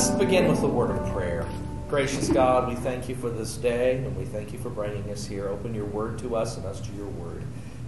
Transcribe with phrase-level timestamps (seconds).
[0.00, 1.46] Let's begin with the word of prayer.
[1.90, 5.26] Gracious God, we thank you for this day and we thank you for bringing us
[5.26, 5.48] here.
[5.48, 7.42] Open your word to us and us to your word.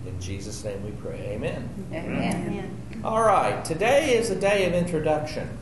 [0.06, 1.30] In Jesus' name we pray.
[1.30, 1.70] Amen.
[1.90, 3.00] Amen.
[3.02, 5.56] All right, today is a day of introduction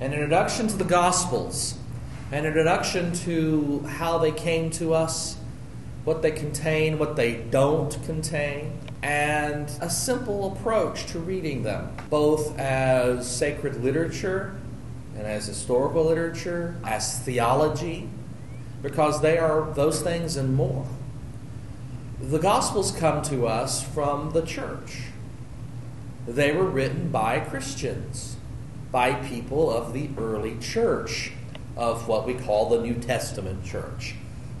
[0.00, 1.76] an introduction to the Gospels,
[2.32, 5.36] an introduction to how they came to us,
[6.04, 12.58] what they contain, what they don't contain, and a simple approach to reading them, both
[12.58, 14.58] as sacred literature
[15.16, 18.08] and as historical literature, as theology,
[18.82, 20.86] because they are those things and more.
[22.20, 25.02] The Gospels come to us from the church.
[26.26, 28.36] They were written by Christians,
[28.90, 31.32] by people of the early church,
[31.76, 34.14] of what we call the New Testament church,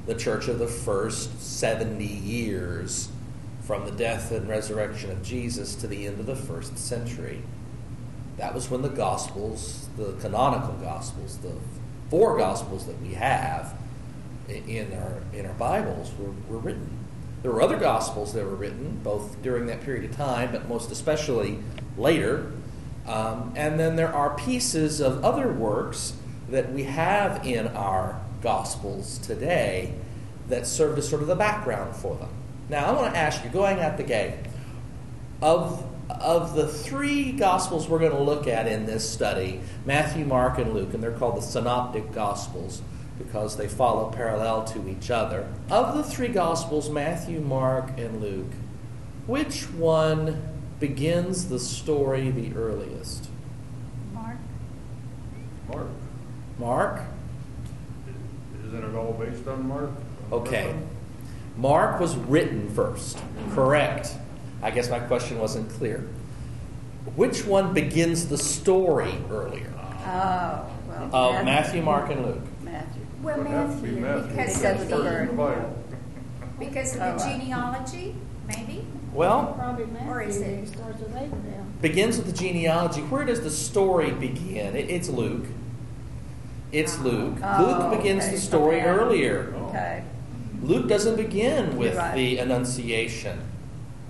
[0.06, 3.08] the church of the first 70 years
[3.62, 7.42] from the death and resurrection of Jesus to the end of the first century.
[8.36, 11.54] That was when the Gospels, the canonical Gospels, the
[12.10, 13.74] four Gospels that we have
[14.48, 16.90] in our, in our Bibles, were, were written.
[17.42, 20.90] There were other Gospels that were written, both during that period of time, but most
[20.90, 21.58] especially
[21.96, 22.52] later.
[23.06, 26.14] Um, and then there are pieces of other works
[26.48, 29.94] that we have in our Gospels today
[30.48, 32.28] that served as sort of the background for them.
[32.68, 34.34] Now, I want to ask you, going at the gate,
[35.40, 40.58] of, of the three Gospels we're going to look at in this study Matthew, Mark,
[40.58, 42.82] and Luke, and they're called the Synoptic Gospels
[43.18, 45.48] because they follow parallel to each other.
[45.70, 48.52] Of the three Gospels, Matthew, Mark, and Luke,
[49.26, 50.42] which one
[50.78, 53.28] begins the story the earliest?
[54.12, 54.36] Mark.
[55.68, 55.88] Mark.
[56.58, 57.00] Mark?
[58.66, 59.90] Isn't it all based on Mark?
[60.30, 60.74] Okay.
[61.56, 63.18] Mark was written first.
[63.52, 64.14] Correct.
[64.62, 66.08] I guess my question wasn't clear.
[67.14, 69.72] Which one begins the story earlier?
[69.78, 71.10] Oh, well.
[71.12, 72.40] Oh, of Matthew, Mark, and Luke.
[72.62, 73.02] Matthew.
[73.22, 74.28] Well, Would have to be Matthew, Matthew.
[74.36, 75.30] because Because of of the the, birth.
[75.30, 75.84] the Bible.
[76.58, 77.40] because of Oh, the right.
[77.40, 78.14] genealogy,
[78.48, 78.86] maybe?
[79.12, 81.72] Well, Probably Or is it- starts with Abraham.
[81.80, 83.00] begins with the genealogy.
[83.02, 84.76] Where does the story begin?
[84.76, 85.46] It, it's Luke.
[86.72, 87.34] It's ah, Luke.
[87.42, 88.34] Oh, Luke begins okay.
[88.34, 88.86] the story Okay.
[88.86, 89.54] earlier.
[89.68, 90.02] Okay.
[90.62, 92.14] Luke doesn't begin with right.
[92.14, 93.38] the annunciation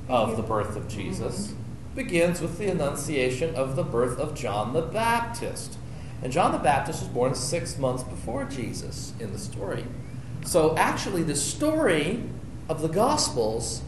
[0.09, 1.49] of the birth of Jesus.
[1.49, 1.62] Mm-hmm.
[1.97, 5.78] Begins with the annunciation of the birth of John the Baptist.
[6.22, 9.84] And John the Baptist was born six months before Jesus in the story.
[10.45, 12.22] So actually, the story
[12.69, 13.83] of the Gospels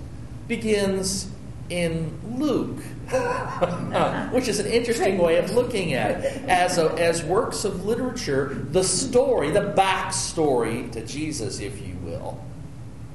[0.47, 1.29] begins
[1.71, 2.83] in Luke,
[4.33, 6.43] which is an interesting way of looking at it.
[6.49, 12.43] As, a, as works of literature, the story, the backstory to Jesus, if you will,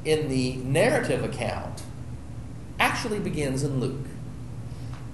[0.05, 1.83] in the narrative account,
[3.03, 4.05] actually begins in Luke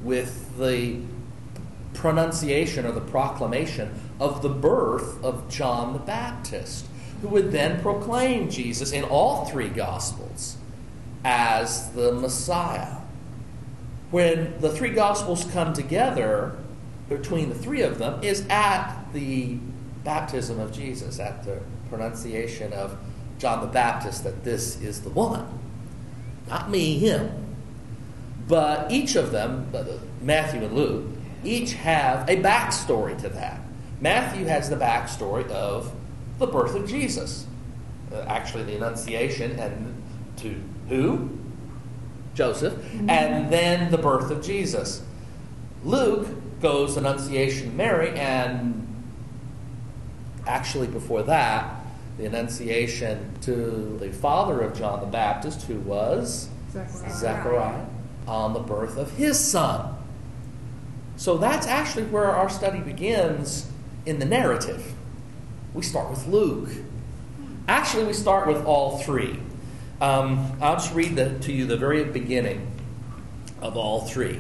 [0.04, 1.00] with the
[1.96, 6.86] pronunciation or the proclamation of the birth of John the Baptist,
[7.24, 10.58] who would then proclaim Jesus in all three Gospels
[11.26, 12.98] as the Messiah.
[14.12, 16.60] When the three Gospels come together,
[17.10, 19.58] between the three of them, is at the
[20.04, 22.96] baptism of Jesus, at the pronunciation of
[23.40, 25.48] John the Baptist that this is the one.
[26.48, 27.49] Not me, him.
[28.50, 29.72] But each of them,
[30.22, 31.06] Matthew and Luke,
[31.44, 33.62] each have a backstory to that.
[34.02, 35.94] Matthew has the backstory of
[36.40, 37.46] the birth of Jesus,
[38.12, 40.02] uh, actually, the Annunciation, and
[40.38, 41.30] to who?
[42.34, 42.74] Joseph,
[43.08, 45.04] and then the birth of Jesus.
[45.84, 46.28] Luke
[46.62, 48.88] goes Annunciation Mary, and
[50.48, 51.76] actually, before that,
[52.18, 57.14] the Annunciation to the father of John the Baptist, who was Zechariah.
[57.14, 57.86] Zechariah,
[58.30, 59.96] on the birth of his son.
[61.18, 63.70] So that's actually where our study begins
[64.06, 64.94] in the narrative.
[65.74, 66.70] We start with Luke.
[67.68, 69.40] Actually, we start with all three.
[70.02, 72.72] Um, I'll just read the, to you the very beginning
[73.62, 74.40] of all three.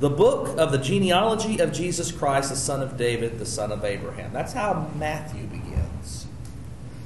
[0.00, 3.84] The book of the genealogy of Jesus Christ, the son of David, the son of
[3.84, 4.32] Abraham.
[4.32, 6.26] That's how Matthew begins.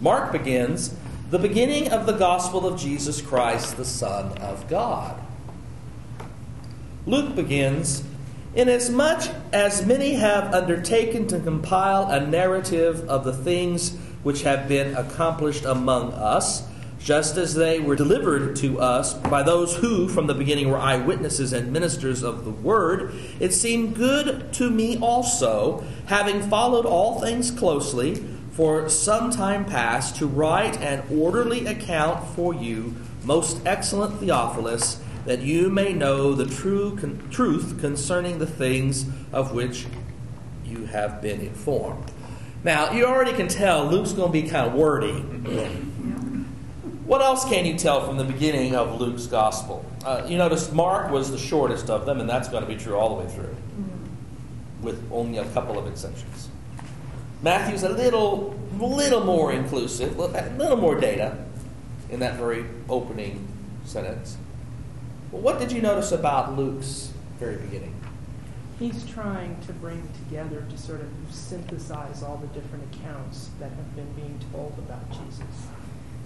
[0.00, 0.94] Mark begins
[1.31, 5.21] the beginning of the gospel of Jesus Christ, the Son of God.
[7.05, 8.03] Luke begins
[8.55, 14.97] Inasmuch as many have undertaken to compile a narrative of the things which have been
[14.97, 16.67] accomplished among us,
[16.99, 21.53] just as they were delivered to us by those who from the beginning were eyewitnesses
[21.53, 27.51] and ministers of the word, it seemed good to me also, having followed all things
[27.51, 28.25] closely,
[28.58, 35.40] for some time past, to write an orderly account for you, most excellent Theophilus, that
[35.40, 39.87] you may know the true con- truth concerning the things of which
[40.64, 42.10] you have been informed.
[42.64, 45.12] Now, you already can tell Luke's going to be kind of wordy.
[47.05, 49.88] What else can you tell from the beginning of Luke's gospel?
[50.05, 52.96] Uh, you notice Mark was the shortest of them, and that's going to be true
[52.96, 53.55] all the way through,
[54.82, 56.49] with only a couple of exceptions.
[57.43, 61.44] Matthew's a little, little more inclusive, a little more data
[62.11, 63.46] in that very opening
[63.85, 64.37] sentence.
[65.31, 67.94] Well, what did you notice about Luke's very beginning?
[68.79, 73.96] He's trying to bring together to sort of synthesize all the different accounts that have
[73.96, 75.67] been being told about Jesus.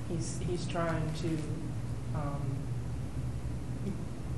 [0.09, 1.39] He's, he's trying to
[2.15, 2.62] um,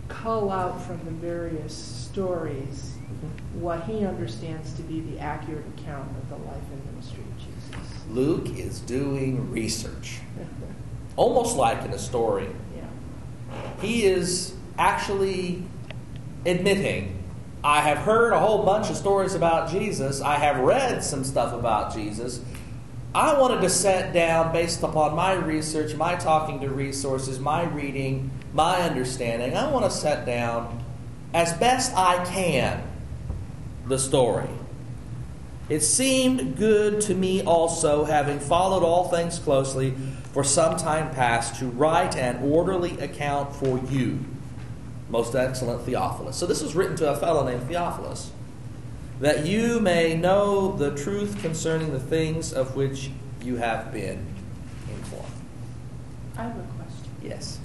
[0.08, 2.94] cull out from the various stories
[3.54, 8.02] what he understands to be the accurate account of the life and ministry of Jesus.
[8.10, 10.18] Luke is doing research,
[11.16, 12.54] almost like an historian.
[12.76, 12.84] yeah.
[13.80, 15.62] He is actually
[16.44, 17.22] admitting,
[17.62, 21.52] I have heard a whole bunch of stories about Jesus, I have read some stuff
[21.52, 22.40] about Jesus.
[23.14, 28.32] I wanted to set down, based upon my research, my talking to resources, my reading,
[28.54, 30.82] my understanding, I want to set down
[31.34, 32.82] as best I can
[33.86, 34.48] the story.
[35.68, 39.94] It seemed good to me also, having followed all things closely
[40.32, 44.20] for some time past, to write an orderly account for you,
[45.08, 46.36] most excellent Theophilus.
[46.36, 48.30] So, this was written to a fellow named Theophilus,
[49.20, 53.10] that you may know the truth concerning the things of which
[53.42, 54.26] you have been
[54.88, 55.32] informed.
[56.36, 57.10] I have a question.
[57.22, 57.58] Yes.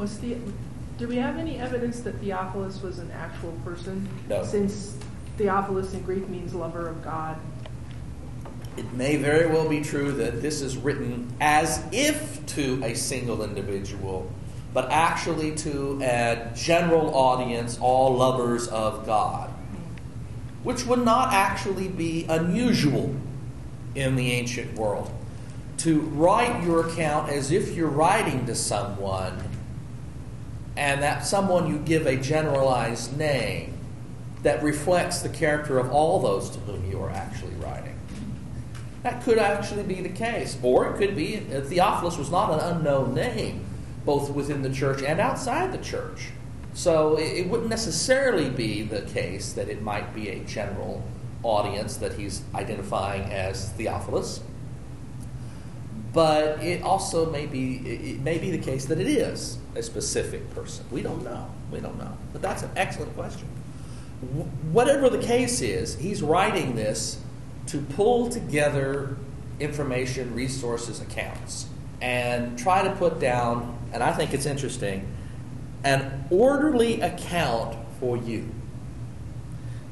[0.00, 4.08] Do we have any evidence that Theophilus was an actual person?
[4.28, 4.44] No.
[4.44, 4.96] Since
[5.36, 7.36] Theophilus in Greek means lover of God.
[8.76, 13.42] It may very well be true that this is written as if to a single
[13.42, 14.30] individual,
[14.72, 19.50] but actually to a general audience, all lovers of God,
[20.62, 23.14] which would not actually be unusual
[23.94, 25.10] in the ancient world.
[25.78, 29.49] To write your account as if you're writing to someone,
[30.80, 33.74] and that someone you give a generalized name
[34.42, 37.94] that reflects the character of all those to whom you are actually writing.
[39.02, 40.56] That could actually be the case.
[40.62, 43.66] Or it could be uh, Theophilus was not an unknown name,
[44.06, 46.28] both within the church and outside the church.
[46.72, 51.04] So it, it wouldn't necessarily be the case that it might be a general
[51.42, 54.40] audience that he's identifying as Theophilus.
[56.12, 60.52] But it also may be, it may be the case that it is a specific
[60.54, 60.84] person.
[60.90, 61.50] We don't know.
[61.70, 62.16] We don't know.
[62.32, 63.46] But that's an excellent question.
[64.72, 67.20] Whatever the case is, he's writing this
[67.66, 69.16] to pull together
[69.60, 71.66] information, resources, accounts,
[72.00, 75.06] and try to put down, and I think it's interesting,
[75.84, 78.48] an orderly account for you,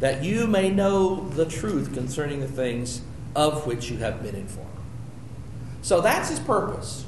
[0.00, 3.02] that you may know the truth concerning the things
[3.36, 4.77] of which you have been informed.
[5.82, 7.04] So that's his purpose.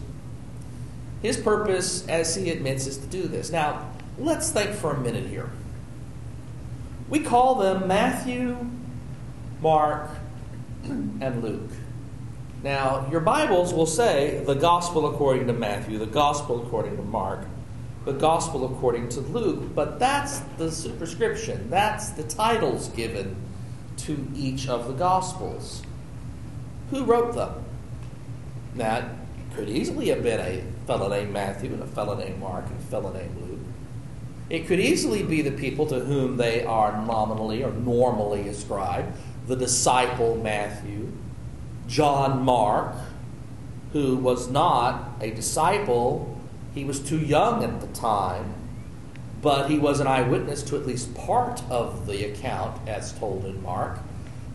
[1.23, 3.51] His purpose, as he admits, is to do this.
[3.51, 5.51] Now, let's think for a minute here.
[7.09, 8.57] We call them Matthew,
[9.61, 10.11] Mark,
[10.85, 11.71] and Luke.
[12.63, 17.47] Now, your Bibles will say the gospel according to Matthew, the gospel according to Mark,
[18.05, 21.69] the gospel according to Luke, but that's the superscription.
[21.71, 23.37] That's the titles given
[23.99, 25.83] to each of the gospels.
[26.91, 27.65] Who wrote them?
[28.77, 29.05] That
[29.55, 32.83] could easily have been a fellow named Matthew and a fellow named Mark and a
[32.83, 33.61] fellow named Luke.
[34.49, 39.17] It could easily be the people to whom they are nominally or normally ascribed.
[39.47, 41.13] The disciple Matthew,
[41.87, 42.95] John Mark,
[43.93, 46.39] who was not a disciple,
[46.75, 48.55] he was too young at the time,
[49.43, 53.63] but he was an eyewitness to at least part of the account as told in
[53.63, 53.99] Mark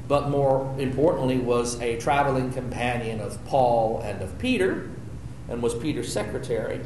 [0.08, 4.90] but more importantly was a traveling companion of Paul and of Peter,
[5.50, 6.82] and was Peter's secretary.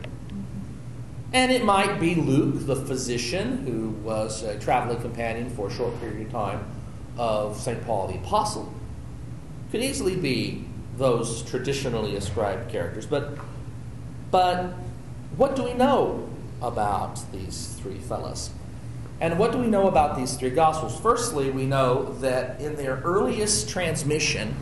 [1.31, 5.99] And it might be Luke, the physician, who was a traveling companion for a short
[5.99, 6.65] period of time
[7.17, 7.85] of St.
[7.85, 8.73] Paul the Apostle.
[9.71, 10.65] Could easily be
[10.97, 13.05] those traditionally ascribed characters.
[13.05, 13.37] But,
[14.31, 14.73] but
[15.37, 16.27] what do we know
[16.61, 18.49] about these three fellows?
[19.21, 20.99] And what do we know about these three Gospels?
[20.99, 24.55] Firstly, we know that in their earliest transmission,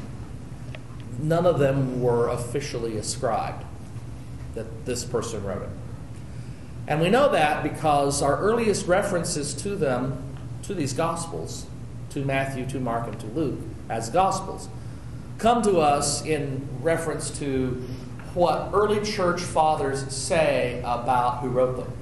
[1.20, 3.64] none of them were officially ascribed,
[4.56, 5.70] that this person wrote it.
[6.88, 10.24] And we know that because our earliest references to them,
[10.64, 11.68] to these Gospels,
[12.12, 13.60] to Matthew, to Mark, and to Luke,
[13.90, 14.70] as Gospels,
[15.38, 17.84] come to us in reference to
[18.34, 21.97] what early church fathers say about who wrote them.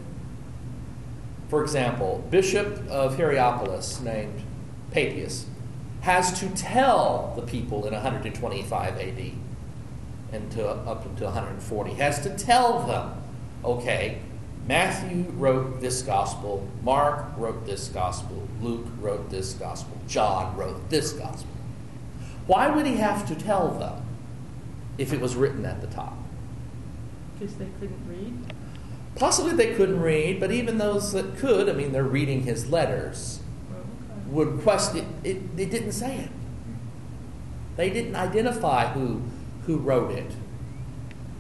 [1.56, 4.42] For example, Bishop of Hierapolis named
[4.92, 5.46] Papias
[6.02, 9.32] has to tell the people in 125 AD
[10.34, 13.24] and to, up until 140, has to tell them,
[13.64, 14.20] okay,
[14.68, 21.14] Matthew wrote this gospel, Mark wrote this gospel, Luke wrote this gospel, John wrote this
[21.14, 21.56] gospel.
[22.48, 24.06] Why would he have to tell them
[24.98, 26.18] if it was written at the top?
[27.40, 28.55] Because they couldn't read?
[29.16, 33.40] Possibly they couldn't read, but even those that could, I mean, they're reading his letters,
[34.28, 35.38] would question it.
[35.38, 36.30] It, it didn't say it.
[37.78, 39.22] They didn't identify who,
[39.66, 40.32] who wrote it.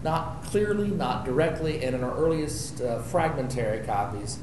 [0.04, 4.40] Not clearly, not directly, and in our earliest uh, fragmentary copies,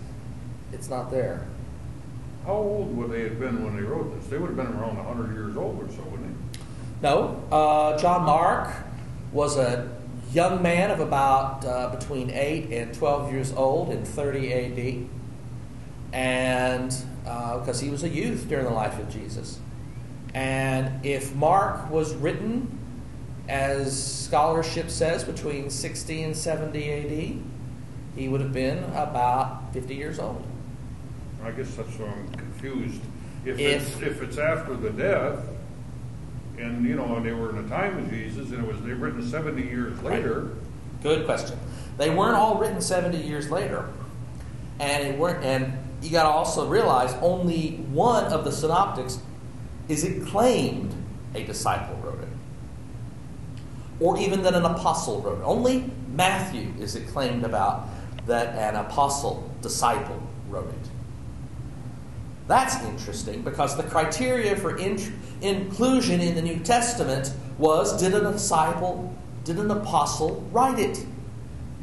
[0.72, 1.46] it's not there.
[2.44, 4.28] How old would they have been when they wrote this?
[4.28, 6.58] They would have been around a hundred years old or so, wouldn't they?
[7.00, 8.74] No, uh, John Mark
[9.32, 9.88] was a
[10.32, 15.08] young man of about uh, between 8 and 12 years old in 30 AD.
[16.12, 19.58] And because he was a youth during the life of Jesus.
[20.34, 22.78] And if Mark was written,
[23.48, 27.38] as scholarship says, between 60 and 70 AD,
[28.16, 30.44] he would have been about 50 years old.
[31.42, 33.00] I guess that's why I'm confused.
[33.44, 35.38] If If- it's, if it's after the death,
[36.58, 39.26] and, you know, they were in the time of Jesus, and it was, they written
[39.28, 40.14] seventy years Right.
[40.16, 40.48] later,
[41.02, 41.58] Good question.
[41.98, 43.88] They weren't all written 70 years later.
[44.78, 49.18] And it weren't and you got to also realize only one of the synoptics
[49.88, 50.94] is it claimed
[51.34, 52.28] a disciple wrote it.
[54.00, 55.44] Or even that an apostle wrote it.
[55.44, 57.88] Only Matthew is it claimed about
[58.26, 60.88] that an apostle disciple wrote it.
[62.48, 68.20] That's interesting because the criteria for in- inclusion in the New Testament was did a
[68.32, 71.04] disciple, did an apostle write it?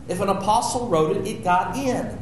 [0.08, 2.18] If an apostle wrote it, it got in.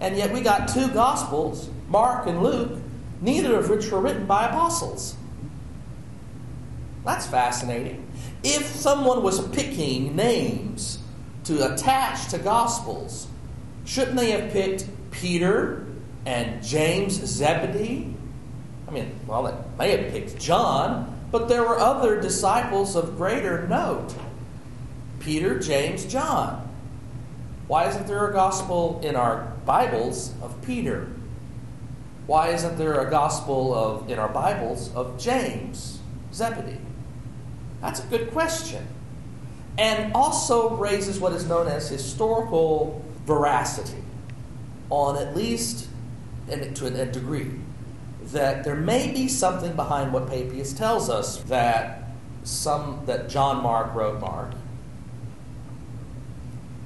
[0.00, 2.78] And yet we got two Gospels, Mark and Luke,
[3.20, 5.16] neither of which were written by apostles.
[7.04, 8.06] That's fascinating.
[8.42, 10.98] If someone was picking names
[11.44, 13.26] to attach to Gospels,
[13.84, 15.86] shouldn't they have picked Peter
[16.26, 18.14] and James Zebedee?
[18.86, 23.66] I mean, well, it may have picked John, but there were other disciples of greater
[23.68, 24.14] note
[25.20, 26.68] Peter, James, John.
[27.68, 31.08] Why isn't there a gospel in our Bibles of Peter?
[32.26, 36.00] Why isn't there a gospel of in our Bibles of James,
[36.32, 36.80] Zebedee?
[37.80, 38.86] That's a good question.
[39.78, 44.02] And also raises what is known as historical veracity
[44.90, 45.89] on at least
[46.52, 47.50] and to a degree
[48.24, 52.04] that there may be something behind what Papias tells us that
[52.44, 54.52] some that John Mark wrote Mark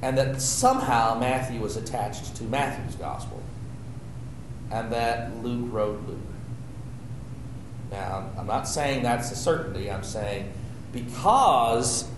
[0.02, 3.42] and that somehow Matthew was attached to Matthew's gospel
[4.70, 6.18] and that Luke wrote Luke.
[7.90, 9.90] Now, I'm not saying that's a certainty.
[9.90, 10.52] I'm saying
[10.92, 12.08] because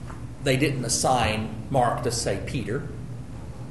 [0.43, 2.89] they didn't assign Mark to say Peter,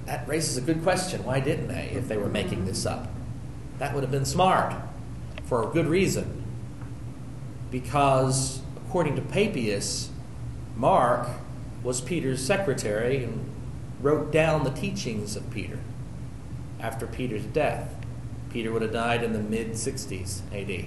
[0.05, 1.23] that raises a good question.
[1.23, 3.07] Why didn't they if they were making this up?
[3.79, 4.73] That would have been smart
[5.45, 6.43] for a good reason.
[7.71, 10.09] Because according to Papias,
[10.75, 11.27] Mark
[11.83, 13.49] was Peter's secretary and
[14.01, 15.79] wrote down the teachings of Peter
[16.79, 17.93] after Peter's death.
[18.49, 20.85] Peter would have died in the mid 60s AD.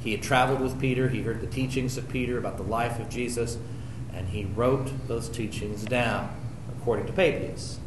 [0.00, 3.08] He had traveled with Peter, he heard the teachings of Peter about the life of
[3.08, 3.58] Jesus,
[4.12, 6.34] and he wrote those teachings down,
[6.76, 7.78] according to Papias,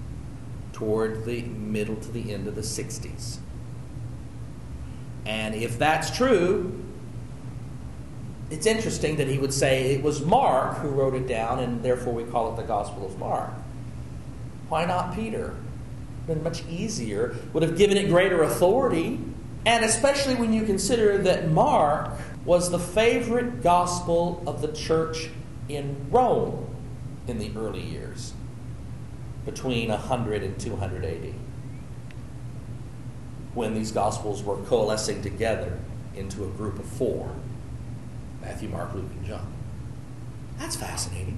[0.73, 3.37] toward the middle to the end of the 60s.
[5.25, 6.83] And if that's true,
[8.49, 12.13] it's interesting that he would say it was Mark who wrote it down, and therefore
[12.13, 13.51] we call it the Gospel of Mark.
[14.67, 15.55] Why not Peter?
[16.27, 19.19] Been much easier, would have given it greater authority,
[19.65, 22.11] and especially when you consider that Mark
[22.45, 25.29] was the favorite gospel of the church
[25.69, 26.67] in Rome
[27.27, 28.33] in the early years,
[29.45, 31.33] between 100 and 200 AD,
[33.53, 35.77] when these gospels were coalescing together
[36.15, 37.33] into a group of four
[38.41, 39.53] Matthew, Mark, Luke, and John.
[40.57, 41.37] That's fascinating.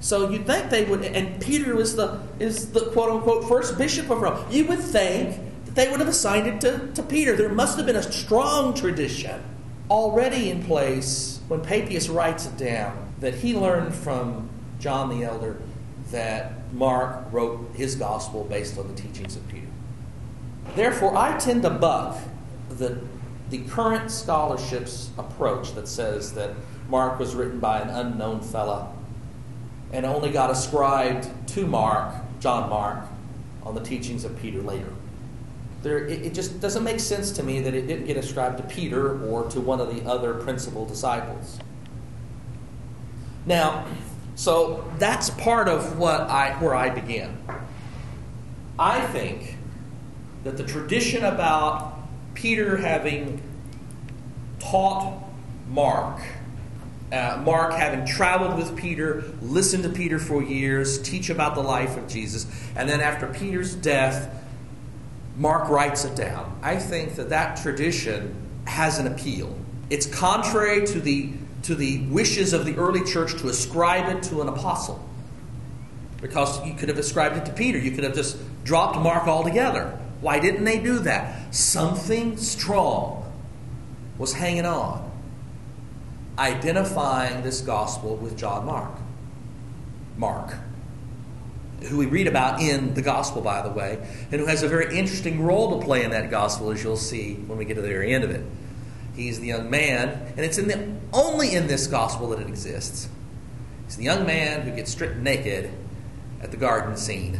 [0.00, 4.08] So you'd think they would, and Peter was the is the quote unquote first bishop
[4.10, 4.44] of Rome.
[4.50, 7.34] You would think that they would have assigned it to, to Peter.
[7.34, 9.42] There must have been a strong tradition
[9.90, 14.48] already in place when Papias writes it down that he learned from
[14.78, 15.60] John the Elder
[16.12, 19.66] that Mark wrote his gospel based on the teachings of Peter.
[20.74, 22.18] Therefore, I tend to buck
[22.68, 23.00] the,
[23.50, 26.54] the current scholarship's approach that says that
[26.88, 28.92] Mark was written by an unknown fella
[29.92, 33.04] and only got ascribed to Mark, John Mark,
[33.62, 34.92] on the teachings of Peter later.
[35.82, 38.64] There, it, it just doesn't make sense to me that it didn't get ascribed to
[38.64, 41.58] Peter or to one of the other principal disciples.
[43.46, 43.86] Now,
[44.34, 47.36] so that's part of what I, where I began.
[48.78, 49.57] I think
[50.48, 51.98] that the tradition about
[52.32, 53.38] Peter having
[54.58, 55.22] taught
[55.68, 56.22] Mark,
[57.12, 61.98] uh, Mark having traveled with Peter, listened to Peter for years, teach about the life
[61.98, 64.34] of Jesus, and then after Peter's death,
[65.36, 66.58] Mark writes it down.
[66.62, 69.54] I think that that tradition has an appeal.
[69.90, 71.30] It's contrary to the
[71.64, 75.06] to the wishes of the early church to ascribe it to an apostle.
[76.22, 77.76] Because you could have ascribed it to Peter.
[77.78, 79.98] You could have just dropped Mark altogether.
[80.20, 81.54] Why didn't they do that?
[81.54, 83.24] Something strong
[84.18, 85.10] was hanging on,
[86.38, 88.92] identifying this gospel with John Mark.
[90.16, 90.54] Mark,
[91.84, 94.98] who we read about in the gospel, by the way, and who has a very
[94.98, 97.88] interesting role to play in that gospel, as you'll see when we get to the
[97.88, 98.44] very end of it.
[99.14, 103.08] He's the young man, and it's in the, only in this gospel that it exists.
[103.86, 105.70] He's the young man who gets stripped naked
[106.40, 107.38] at the garden scene,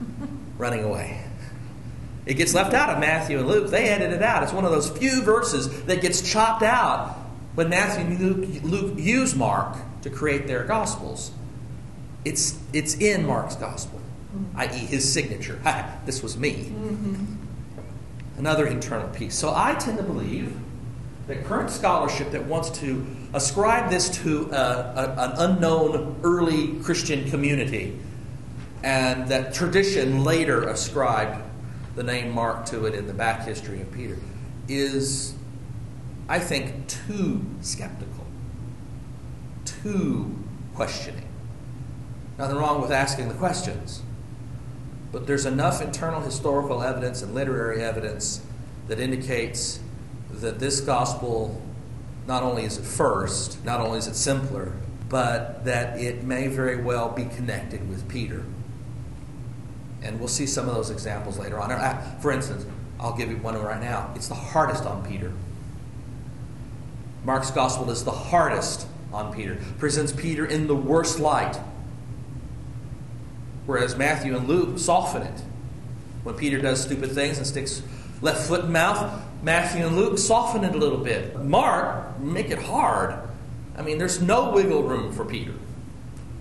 [0.58, 1.29] running away.
[2.30, 3.70] It gets left out of Matthew and Luke.
[3.70, 4.44] They edited it out.
[4.44, 7.16] It's one of those few verses that gets chopped out
[7.56, 11.32] when Matthew and Luke, Luke use Mark to create their gospels.
[12.24, 13.98] It's, it's in Mark's gospel,
[14.32, 14.60] mm-hmm.
[14.60, 15.58] i.e., his signature.
[15.64, 16.52] Ha, this was me.
[16.52, 17.24] Mm-hmm.
[18.38, 19.34] Another internal piece.
[19.34, 20.56] So I tend to believe
[21.26, 27.28] that current scholarship that wants to ascribe this to a, a, an unknown early Christian
[27.28, 27.98] community
[28.84, 31.49] and that tradition later ascribed
[32.00, 34.16] the name Mark to it in the back history of Peter
[34.68, 35.34] is,
[36.30, 38.24] I think, too skeptical,
[39.66, 40.34] too
[40.74, 41.28] questioning.
[42.38, 44.00] Nothing wrong with asking the questions,
[45.12, 48.40] but there's enough internal historical evidence and literary evidence
[48.88, 49.78] that indicates
[50.30, 51.60] that this gospel
[52.26, 54.72] not only is it first, not only is it simpler,
[55.10, 58.42] but that it may very well be connected with Peter.
[60.02, 61.70] And we'll see some of those examples later on.
[62.20, 62.64] For instance,
[62.98, 64.12] I'll give you one right now.
[64.14, 65.32] It's the hardest on Peter.
[67.24, 71.58] Mark's gospel is the hardest on Peter, presents Peter in the worst light.
[73.66, 75.42] Whereas Matthew and Luke soften it.
[76.22, 77.82] When Peter does stupid things and sticks
[78.22, 81.38] left foot in mouth, Matthew and Luke soften it a little bit.
[81.42, 83.14] Mark make it hard.
[83.76, 85.54] I mean, there's no wiggle room for Peter,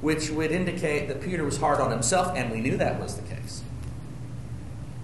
[0.02, 3.36] which would indicate that Peter was hard on himself, and we knew that was the
[3.36, 3.64] case.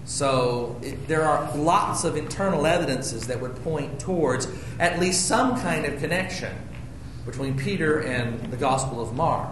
[0.06, 5.60] So it, there are lots of internal evidences that would point towards at least some
[5.60, 6.56] kind of connection
[7.26, 9.48] between Peter and the Gospel of Mark,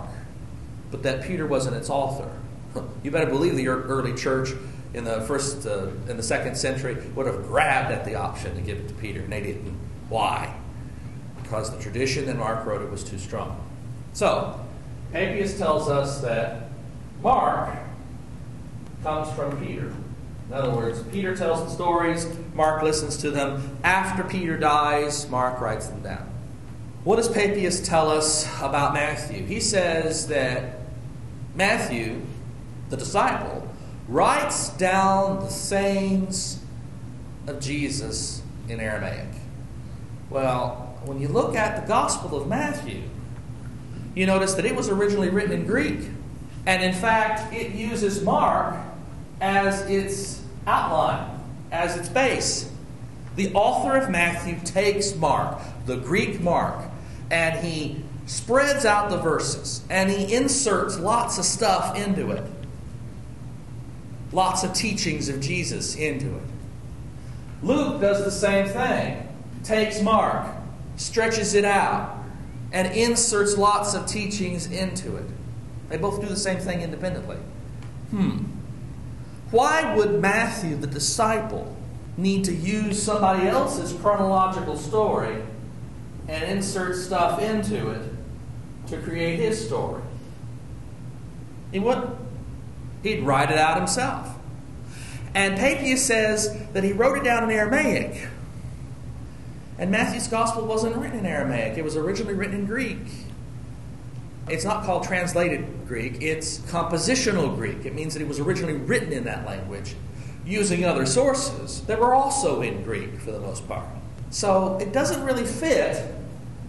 [0.93, 2.31] but that Peter wasn't its author.
[3.03, 4.51] You better believe the early church
[4.95, 8.61] in the first uh, in the second century would have grabbed at the option to
[8.63, 9.77] give it to Peter, and they didn't.
[10.09, 10.57] Why?
[11.43, 13.61] Because the tradition that Mark wrote it was too strong.
[14.13, 14.63] So,
[15.14, 16.70] Papias tells us that
[17.22, 17.72] Mark
[19.05, 19.94] comes from Peter.
[20.48, 23.79] In other words, Peter tells the stories, Mark listens to them.
[23.85, 26.29] After Peter dies, Mark writes them down.
[27.05, 29.46] What does Papias tell us about Matthew?
[29.46, 30.81] He says that
[31.55, 32.22] Matthew,
[32.90, 33.68] the disciple,
[34.09, 36.59] writes down the sayings
[37.46, 39.29] of Jesus in Aramaic.
[40.29, 43.03] Well, when you look at the Gospel of Matthew,
[44.14, 46.00] you notice that it was originally written in Greek.
[46.66, 48.77] And in fact, it uses Mark
[49.40, 52.70] as its outline, as its base.
[53.37, 56.79] The author of Matthew takes Mark, the Greek Mark,
[57.31, 62.44] and he spreads out the verses and he inserts lots of stuff into it.
[64.33, 66.42] Lots of teachings of Jesus into it.
[67.62, 69.29] Luke does the same thing.
[69.62, 70.46] Takes Mark,
[70.96, 72.13] stretches it out,
[72.75, 75.25] and inserts lots of teachings into it.
[75.89, 77.37] They both do the same thing independently.
[78.11, 78.47] Hmm.
[79.53, 81.77] Why would Matthew, the disciple,
[82.17, 85.41] need to use somebody else's chronological story
[86.27, 88.11] and insert stuff into it
[88.89, 90.03] to create his story?
[91.71, 92.11] He wouldn't.
[93.05, 94.37] He'd write it out himself.
[95.33, 98.29] And Papias says that he wrote it down in Aramaic.
[99.79, 102.99] And Matthew's gospel wasn't written in Aramaic, it was originally written in Greek.
[104.49, 107.85] It's not called translated Greek, it's compositional Greek.
[107.85, 109.95] It means that it was originally written in that language
[110.45, 113.89] using other sources that were also in Greek for the most part.
[114.31, 116.05] So it doesn't really fit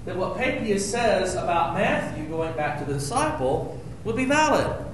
[0.06, 4.85] that what Papias says about Matthew going back to the disciple would be valid.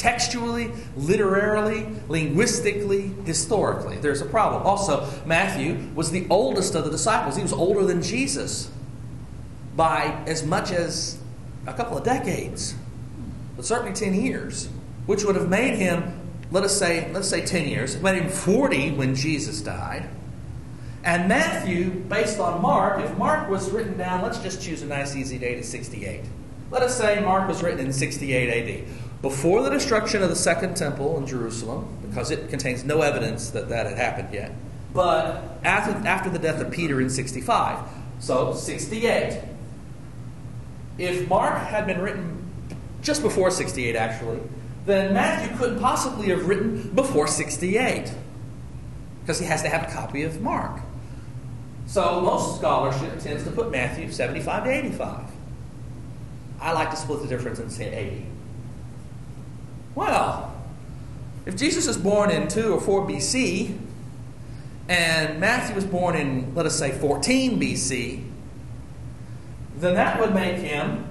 [0.00, 4.62] Textually, literarily, linguistically, historically, there's a problem.
[4.62, 7.36] Also, Matthew was the oldest of the disciples.
[7.36, 8.70] He was older than Jesus
[9.76, 11.18] by as much as
[11.66, 12.74] a couple of decades,
[13.56, 14.70] but certainly 10 years,
[15.04, 16.18] which would have made him,
[16.50, 20.08] let us say, let's say 10 years, made him 40 when Jesus died.
[21.04, 25.14] And Matthew, based on Mark, if Mark was written down, let's just choose a nice
[25.14, 26.24] easy date at 68.
[26.70, 28.88] Let us say Mark was written in 68 AD,
[29.22, 33.68] before the destruction of the Second Temple in Jerusalem, because it contains no evidence that
[33.68, 34.52] that had happened yet,
[34.94, 37.78] but after, after the death of Peter in 65.
[38.18, 39.42] So 68.
[40.98, 42.50] If Mark had been written
[43.02, 44.40] just before 68, actually,
[44.84, 48.12] then Matthew couldn't possibly have written before 68
[49.22, 50.80] because he has to have a copy of Mark.
[51.86, 55.30] So most scholarship tends to put Matthew 75 to 85.
[56.60, 58.26] I like to split the difference and say 80.
[59.94, 60.54] Well,
[61.46, 63.76] if Jesus is born in 2 or 4 BC,
[64.88, 68.24] and Matthew was born in, let us say, 14 BC,
[69.76, 71.06] then that would make him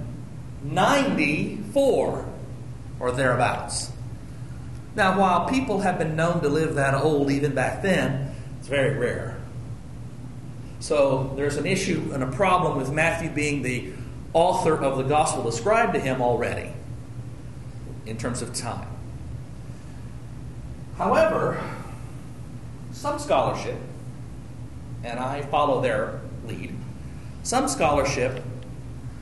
[0.63, 2.25] 94
[2.99, 3.91] or thereabouts.
[4.95, 8.97] Now, while people have been known to live that old even back then, it's very
[8.97, 9.37] rare.
[10.79, 13.91] So there's an issue and a problem with Matthew being the
[14.33, 16.71] author of the gospel ascribed to him already
[18.09, 18.87] in terms of time.
[20.97, 21.63] However,
[22.91, 23.77] some scholarship,
[25.03, 26.75] and I follow their lead,
[27.43, 28.43] some scholarship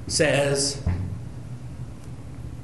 [0.07, 0.81] says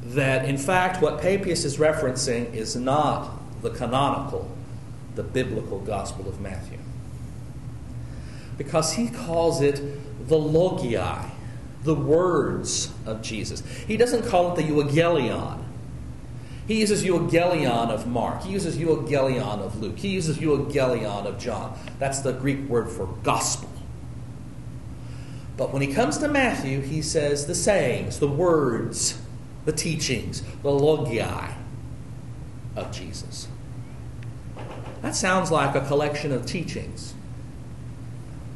[0.01, 3.31] that in fact what Papias is referencing is not
[3.61, 4.49] the canonical,
[5.15, 6.79] the biblical Gospel of Matthew.
[8.57, 9.75] Because he calls it
[10.27, 11.29] the logiai,
[11.83, 13.61] the words of Jesus.
[13.87, 15.63] He doesn't call it the euangelion.
[16.67, 18.43] He uses euangelion of Mark.
[18.43, 19.97] He uses euangelion of Luke.
[19.97, 21.77] He uses euangelion of John.
[21.99, 23.69] That's the Greek word for gospel.
[25.57, 29.19] But when he comes to Matthew, he says the sayings, the words,
[29.65, 31.53] the teachings, the logiai
[32.75, 33.47] of Jesus.
[35.01, 37.13] That sounds like a collection of teachings,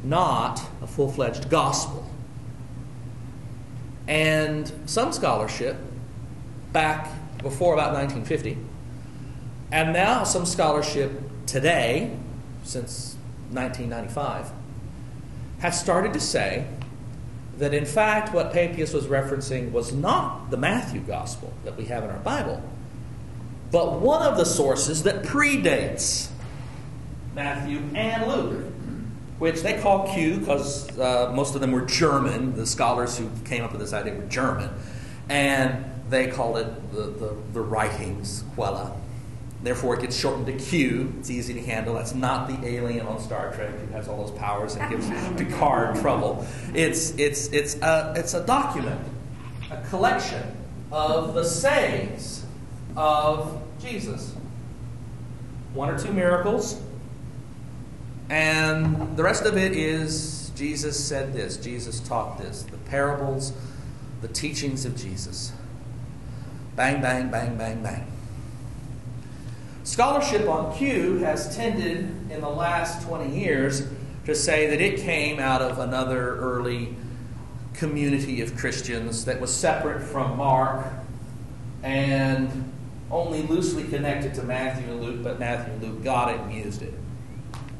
[0.02, 2.10] not a full fledged gospel.
[4.08, 5.76] And some scholarship
[6.72, 7.10] back
[7.42, 8.58] before about 1950,
[9.70, 11.12] and now some scholarship
[11.46, 12.16] today,
[12.64, 13.16] since
[13.50, 14.50] 1995,
[15.60, 16.66] has started to say
[17.58, 22.04] that in fact what Papias was referencing was not the Matthew gospel that we have
[22.04, 22.62] in our Bible,
[23.70, 26.30] but one of the sources that predates
[27.34, 28.72] Matthew and Luke,
[29.38, 32.56] which they call Q because uh, most of them were German.
[32.56, 34.70] The scholars who came up with this idea were German.
[35.28, 38.98] And they call it the, the, the writings, Quelle.
[39.62, 41.12] Therefore, it gets shortened to Q.
[41.18, 41.94] It's easy to handle.
[41.94, 45.98] That's not the alien on Star Trek who has all those powers and gives Picard
[46.00, 46.46] trouble.
[46.74, 49.00] It's, it's, it's, a, it's a document,
[49.70, 50.56] a collection
[50.92, 52.44] of the sayings
[52.96, 54.32] of Jesus.
[55.74, 56.80] One or two miracles,
[58.30, 63.52] and the rest of it is Jesus said this, Jesus taught this, the parables,
[64.22, 65.52] the teachings of Jesus.
[66.78, 68.06] Bang, bang, bang, bang, bang.
[69.82, 73.82] Scholarship on Q has tended in the last 20 years
[74.26, 76.94] to say that it came out of another early
[77.74, 80.86] community of Christians that was separate from Mark
[81.82, 82.72] and
[83.10, 86.82] only loosely connected to Matthew and Luke, but Matthew and Luke got it and used
[86.82, 86.94] it.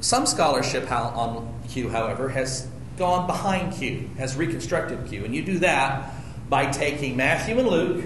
[0.00, 5.24] Some scholarship on Q, however, has gone behind Q, has reconstructed Q.
[5.24, 6.14] And you do that
[6.48, 8.04] by taking Matthew and Luke,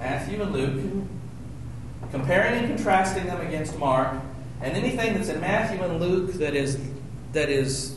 [0.00, 1.06] Matthew and Luke,
[2.10, 4.16] comparing and contrasting them against Mark,
[4.62, 6.80] and anything that's in Matthew and Luke that is
[7.32, 7.96] that is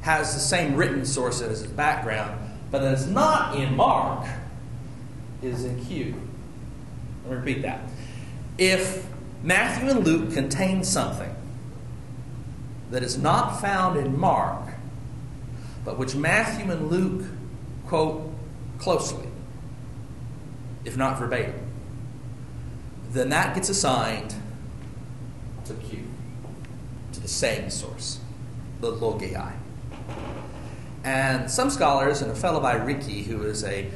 [0.00, 4.26] has the same written source as its background, but that is not in Mark,
[5.42, 6.14] is in Q.
[7.24, 7.80] Let me repeat that.
[8.56, 9.06] If
[9.42, 11.34] Matthew and Luke contain something
[12.90, 14.62] that is not found in Mark,
[15.84, 17.26] but which Matthew and Luke
[17.86, 18.32] quote
[18.78, 19.25] closely,
[20.86, 21.54] if not verbatim,
[23.10, 24.34] then that gets assigned
[25.64, 25.98] to Q,
[27.12, 28.20] to the same source,
[28.80, 29.52] the Logoi.
[31.04, 33.90] And some scholars, and a fellow by Ricky, who is a,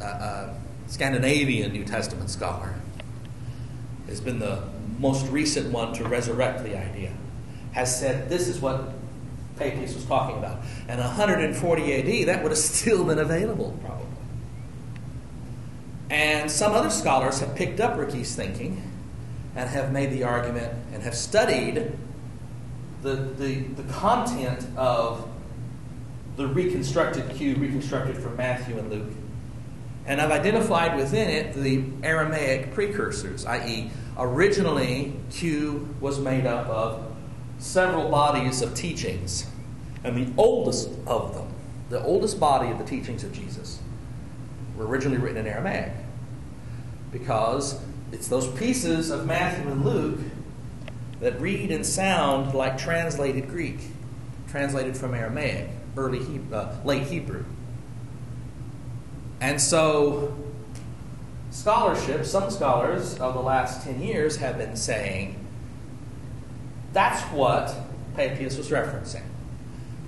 [0.00, 0.54] a
[0.88, 2.74] Scandinavian New Testament scholar,
[4.08, 4.64] has been the
[4.98, 7.12] most recent one to resurrect the idea,
[7.72, 8.92] has said this is what
[9.56, 10.58] Papias was talking about.
[10.88, 14.11] And 140 AD, that would have still been available, probably.
[16.12, 18.82] And some other scholars have picked up Ricky's thinking
[19.56, 21.90] and have made the argument and have studied
[23.00, 25.26] the, the, the content of
[26.36, 29.10] the reconstructed Q, reconstructed from Matthew and Luke.
[30.04, 37.10] And I've identified within it the Aramaic precursors, i.e., originally Q was made up of
[37.56, 39.46] several bodies of teachings.
[40.04, 41.54] And the oldest of them,
[41.88, 43.80] the oldest body of the teachings of Jesus,
[44.76, 46.01] were originally written in Aramaic.
[47.12, 50.20] Because it's those pieces of Matthew and Luke
[51.20, 53.78] that read and sound like translated Greek,
[54.48, 57.44] translated from Aramaic, early Hebrew, uh, late Hebrew.
[59.40, 60.36] And so,
[61.50, 65.38] scholarship, some scholars of the last 10 years have been saying
[66.92, 67.74] that's what
[68.14, 69.22] Papias was referencing.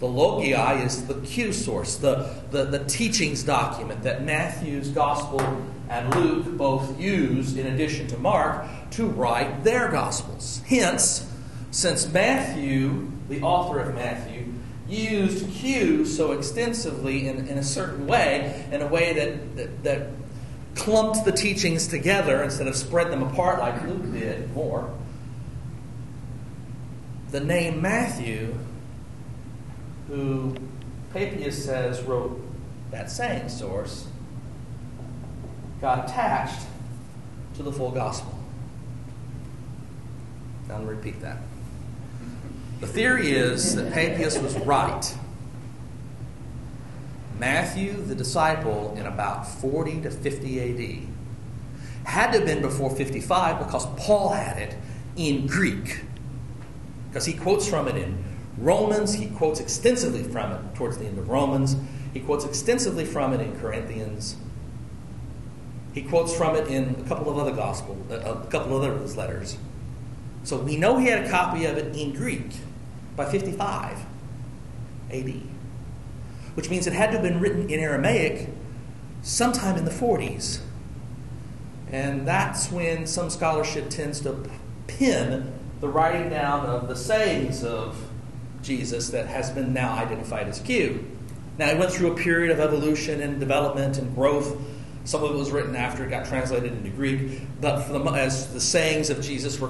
[0.00, 5.40] The logia is the Q source, the, the, the teachings document that Matthew's gospel
[5.88, 10.60] and Luke both used, in addition to Mark, to write their gospels.
[10.66, 11.30] Hence,
[11.70, 14.52] since Matthew, the author of Matthew,
[14.88, 20.08] used Q so extensively in, in a certain way, in a way that, that, that
[20.74, 24.92] clumped the teachings together instead of spread them apart like Luke did more,
[27.30, 28.56] the name Matthew,
[30.08, 30.54] who
[31.12, 32.40] Papias says wrote
[32.90, 34.06] that same source,
[35.84, 36.66] got attached
[37.54, 38.32] to the full gospel.
[40.66, 41.36] Now, I'll repeat that.
[42.80, 45.14] The theory is that Papias was right.
[47.38, 53.58] Matthew, the disciple, in about 40 to 50 AD, had to have been before 55
[53.58, 54.78] because Paul had it
[55.16, 56.00] in Greek.
[57.10, 58.24] Because he quotes from it in
[58.56, 61.76] Romans, he quotes extensively from it towards the end of Romans,
[62.14, 64.36] he quotes extensively from it in Corinthians.
[65.94, 68.98] He quotes from it in a couple of other gospel, uh, a couple of other
[69.14, 69.56] letters.
[70.42, 72.50] So we know he had a copy of it in Greek
[73.16, 74.04] by 55
[75.10, 75.40] AD,
[76.54, 78.50] which means it had to have been written in Aramaic
[79.22, 80.58] sometime in the 40s.
[81.90, 84.50] And that's when some scholarship tends to
[84.86, 88.10] pin the writing down of the sayings of
[88.62, 91.04] Jesus that has been now identified as Q.
[91.56, 94.56] Now, it went through a period of evolution and development and growth.
[95.04, 98.60] Some of it was written after it got translated into Greek, but the, as the
[98.60, 99.68] sayings of Jesus were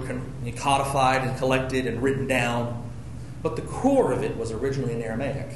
[0.56, 2.88] codified and collected and written down,
[3.42, 5.48] but the core of it was originally in Aramaic.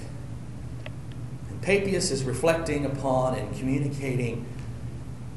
[1.49, 4.47] And Papias is reflecting upon and communicating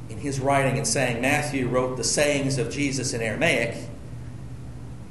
[0.10, 3.75] in his writing and saying Matthew wrote the sayings of Jesus in Aramaic.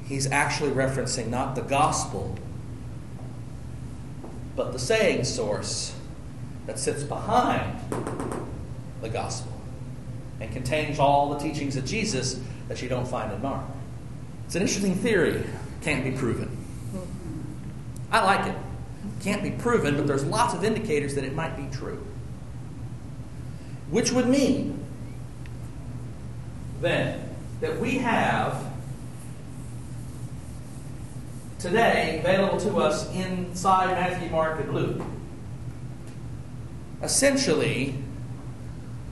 [0.05, 2.37] He's actually referencing not the gospel,
[4.57, 5.95] but the saying source
[6.65, 7.79] that sits behind
[9.01, 9.51] the gospel
[10.39, 13.65] and contains all the teachings of Jesus that you don't find in Mark.
[14.45, 15.43] It's an interesting theory,
[15.81, 16.57] can't be proven.
[18.11, 18.55] I like it.
[19.21, 22.05] Can't be proven, but there's lots of indicators that it might be true.
[23.89, 24.83] Which would mean
[26.81, 27.29] then
[27.61, 28.65] that we have
[31.59, 35.01] today available to us inside Matthew, Mark, and Luke
[37.03, 37.95] essentially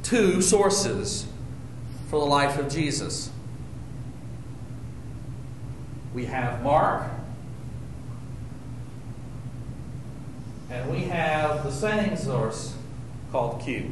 [0.03, 1.27] two sources
[2.09, 3.29] for the life of Jesus.
[6.13, 7.09] We have Mark
[10.69, 12.75] And we have the same source
[13.31, 13.91] called Q.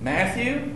[0.00, 0.74] Matthew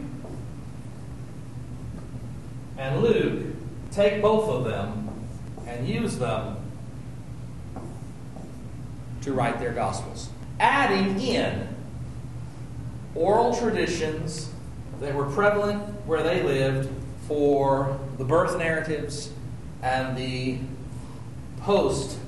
[2.78, 3.46] and Luke
[3.90, 5.10] take both of them
[5.66, 6.56] and use them
[9.22, 11.68] to write their Gospels, adding in
[13.14, 14.50] oral traditions
[15.00, 16.88] that were prevalent where they lived
[17.26, 19.30] for the birth narratives
[19.82, 20.58] and the
[21.60, 22.18] post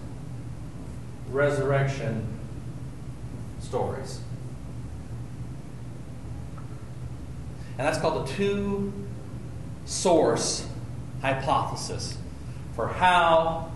[1.30, 2.26] resurrection
[3.60, 4.20] stories.
[7.76, 8.92] And that's called the two
[9.84, 10.66] source
[11.20, 12.16] hypothesis
[12.74, 13.70] for how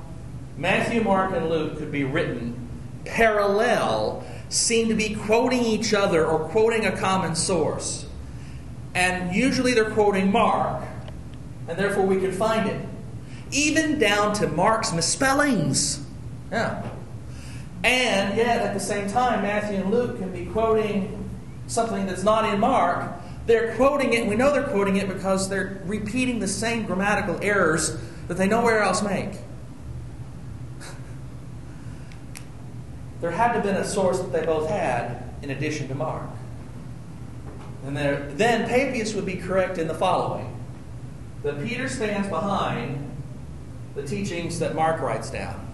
[0.56, 2.68] Matthew, Mark, and Luke could be written
[3.04, 8.06] parallel, seem to be quoting each other or quoting a common source.
[8.94, 10.82] And usually they're quoting Mark,
[11.68, 12.80] and therefore we can find it.
[13.50, 16.04] Even down to Mark's misspellings.
[16.50, 16.86] Yeah.
[17.84, 21.30] And yet, at the same time, Matthew and Luke can be quoting
[21.66, 23.08] something that's not in Mark.
[23.46, 27.96] They're quoting it, we know they're quoting it because they're repeating the same grammatical errors
[28.26, 29.30] that they nowhere else make.
[33.20, 36.28] There had to have been a source that they both had in addition to Mark.
[37.84, 40.54] And there, then Papias would be correct in the following
[41.42, 43.04] that Peter stands behind
[43.94, 45.66] the teachings that Mark writes down.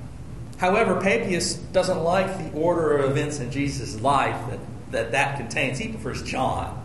[0.59, 4.61] However, Papias doesn't like the order of events in Jesus' life that
[4.95, 5.79] that, that contains.
[5.79, 6.83] He prefers John.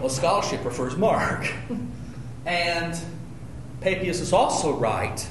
[0.00, 1.52] Well, scholarship prefers Mark.
[2.46, 2.98] and
[3.80, 5.28] Papias is also right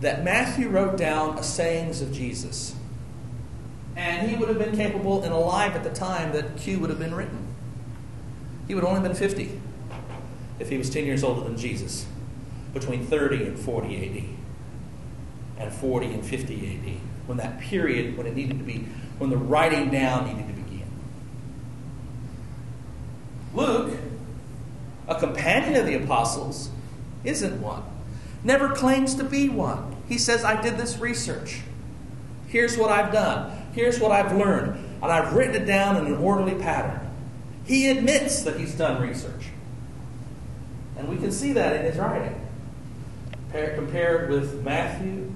[0.00, 2.74] that Matthew wrote down a sayings of Jesus.
[3.96, 6.98] And he would have been capable and alive at the time that Q would have
[6.98, 7.46] been written.
[8.68, 9.60] He would have only been 50
[10.58, 12.06] if he was 10 years older than Jesus,
[12.74, 14.36] between 30 and 40
[15.58, 18.86] AD, and 40 and 50 AD, when that period, when it needed to be,
[19.18, 20.86] when the writing down needed to begin.
[23.54, 23.98] Luke,
[25.08, 26.70] a companion of the apostles,
[27.24, 27.82] isn't one.
[28.44, 29.96] Never claims to be one.
[30.08, 31.62] He says, I did this research.
[32.46, 33.50] Here's what I've done.
[33.72, 34.84] Here's what I've learned.
[35.02, 37.00] And I've written it down in an orderly pattern.
[37.64, 39.48] He admits that he's done research.
[40.96, 42.40] And we can see that in his writing.
[43.52, 45.32] Compared with Matthew,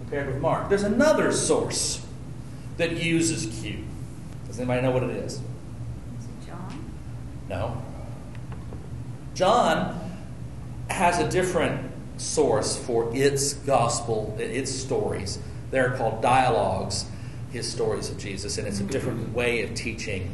[0.00, 0.68] compared with Mark.
[0.68, 2.04] There's another source
[2.76, 3.84] that uses Q.
[4.46, 5.34] Does anybody know what it is?
[5.34, 6.90] Is it John?
[7.48, 7.82] No.
[9.34, 9.98] John
[10.90, 15.38] has a different source for its gospel, its stories.
[15.70, 17.06] They're called dialogues,
[17.50, 19.34] his stories of Jesus, and it's a different mm-hmm.
[19.34, 20.32] way of teaching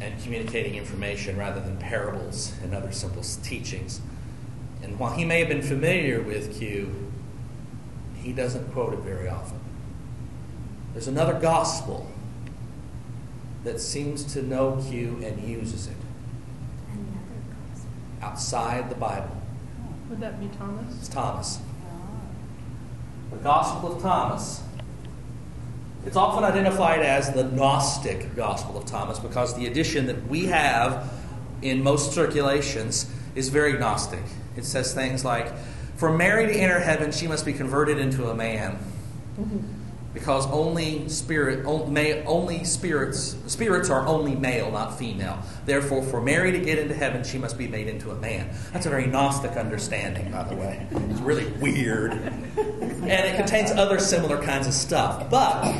[0.00, 4.00] and communicating information rather than parables and other simple teachings.
[4.82, 7.10] And while he may have been familiar with Q,
[8.22, 9.60] he doesn't quote it very often.
[10.92, 12.10] There's another gospel
[13.64, 15.96] that seems to know Q and uses it
[16.92, 17.08] Another
[17.72, 17.90] gospel.
[18.22, 19.43] outside the Bible.
[20.10, 20.94] Would that be Thomas?
[20.98, 21.58] It's Thomas?
[23.30, 24.62] The Gospel of Thomas.
[26.06, 31.10] It's often identified as the Gnostic Gospel of Thomas because the edition that we have
[31.62, 34.22] in most circulations is very Gnostic.
[34.56, 35.50] It says things like,
[35.96, 38.78] For Mary to enter heaven, she must be converted into a man.
[39.40, 39.83] Mm-hmm.
[40.14, 45.42] Because only spirit, only spirits, spirits are only male, not female.
[45.66, 48.48] Therefore, for Mary to get into heaven, she must be made into a man.
[48.72, 50.86] That's a very Gnostic understanding, by the way.
[51.10, 55.28] It's really weird, and it contains other similar kinds of stuff.
[55.28, 55.74] But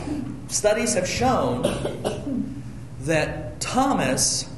[0.49, 2.63] studies have shown
[3.03, 4.51] that Thomas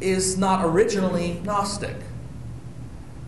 [0.00, 1.96] is not originally Gnostic.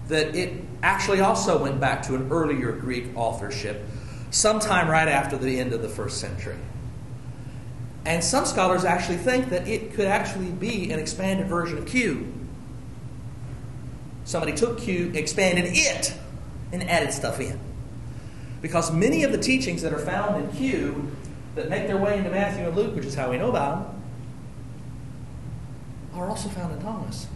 [0.09, 3.85] That it actually also went back to an earlier Greek authorship
[4.35, 6.57] sometime right after the end of the first century.
[8.05, 12.33] And some scholars actually think that it could actually be an expanded version of Q.
[14.25, 16.15] Somebody took Q, expanded it,
[16.73, 17.59] and added stuff in.
[18.61, 21.11] Because many of the teachings that are found in Q
[21.55, 24.03] that make their way into Matthew and Luke, which is how we know about them,
[26.15, 27.29] are also found in Thomas.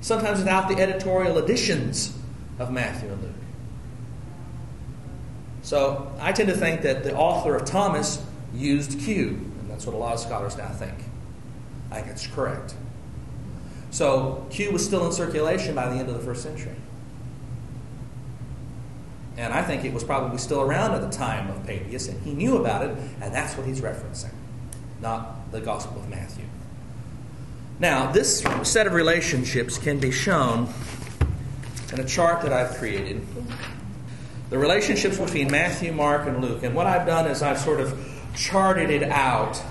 [0.00, 2.16] Sometimes without the editorial additions
[2.58, 3.39] of Matthew and Luke.
[5.70, 8.20] So I tend to think that the author of Thomas
[8.52, 10.98] used Q, and that's what a lot of scholars now think.
[11.92, 12.74] I think it's correct.
[13.92, 16.74] So Q was still in circulation by the end of the first century.
[19.36, 22.34] And I think it was probably still around at the time of Papias, and he
[22.34, 24.32] knew about it, and that's what he's referencing,
[25.00, 26.46] not the Gospel of Matthew.
[27.78, 30.68] Now, this set of relationships can be shown
[31.92, 33.24] in a chart that I've created.
[34.50, 36.64] The relationships between Matthew, Mark, and Luke.
[36.64, 37.96] And what I've done is I've sort of
[38.34, 39.62] charted it out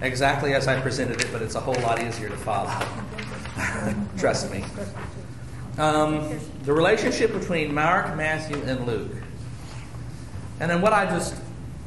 [0.00, 2.70] exactly as I presented it, but it's a whole lot easier to follow.
[4.18, 4.64] Trust me.
[5.78, 9.10] Um, the relationship between Mark, Matthew, and Luke.
[10.60, 11.34] And then what I just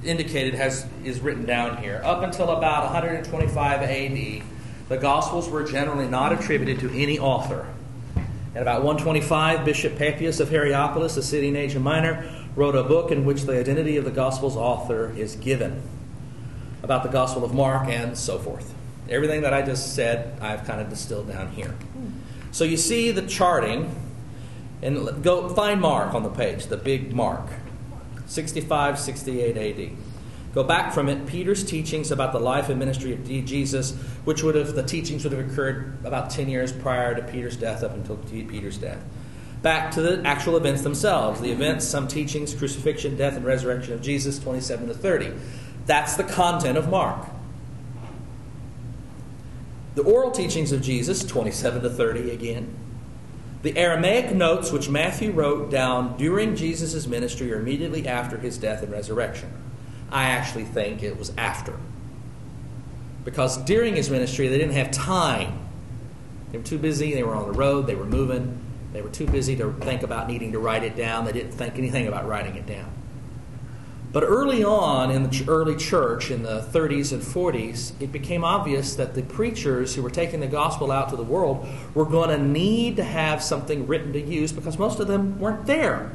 [0.04, 2.02] indicated has is written down here.
[2.04, 4.44] Up until about 125 AD,
[4.90, 7.66] the Gospels were generally not attributed to any author.
[8.54, 13.10] At about 125, Bishop Papias of Hierapolis, a city in Asia Minor, wrote a book
[13.10, 15.82] in which the identity of the Gospel's author is given
[16.84, 18.74] about the Gospel of Mark and so forth.
[19.10, 21.76] Everything that I just said, I've kind of distilled down here.
[22.52, 23.96] So you see the charting,
[24.82, 27.48] and go find Mark on the page, the big Mark,
[28.26, 29.92] 65, 68 AD.
[30.54, 33.94] Go back from it, Peter's teachings about the life and ministry of Jesus,
[34.26, 37.84] which would have, the teachings would have occurred about 10 years prior to Peter's death,
[37.84, 39.02] up until Peter's death.
[39.62, 41.40] Back to the actual events themselves.
[41.40, 45.34] The events, some teachings, crucifixion, death, and resurrection of Jesus, 27 to 30.
[45.86, 47.28] That's the content of Mark.
[49.96, 52.76] The oral teachings of Jesus, 27 to 30 again.
[53.62, 58.82] The Aramaic notes, which Matthew wrote down during Jesus' ministry or immediately after his death
[58.82, 59.52] and resurrection.
[60.12, 61.78] I actually think it was after.
[63.24, 65.60] because during his ministry they didn't have time.
[66.52, 68.60] They were too busy, they were on the road, they were moving,
[68.94, 71.78] they were too busy to think about needing to write it down, they didn't think
[71.78, 72.92] anything about writing it down.
[74.12, 78.96] But early on in the early church, in the 30s and 40s, it became obvious
[78.96, 82.38] that the preachers who were taking the gospel out to the world were going to
[82.38, 86.12] need to have something written to use because most of them weren't there.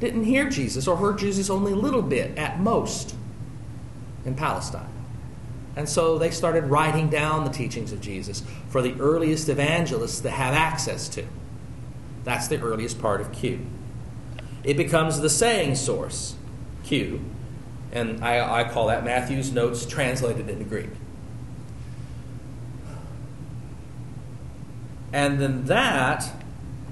[0.00, 3.14] Didn't hear Jesus or heard Jesus only a little bit at most
[4.24, 4.88] in Palestine.
[5.76, 10.30] And so they started writing down the teachings of Jesus for the earliest evangelists to
[10.30, 11.24] have access to.
[12.24, 13.64] That's the earliest part of Q.
[14.64, 16.34] It becomes the saying source,
[16.84, 17.20] Q,
[17.92, 20.90] and I, I call that Matthew's notes translated into Greek.
[25.12, 26.30] And then that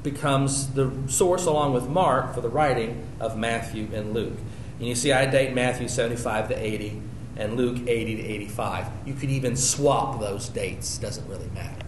[0.07, 4.39] becomes the source, along with Mark, for the writing of Matthew and Luke.
[4.79, 7.03] And you see, I date Matthew 75 to 80
[7.37, 8.87] and Luke 80 to 85.
[9.05, 11.85] You could even swap those dates, doesn't really matter.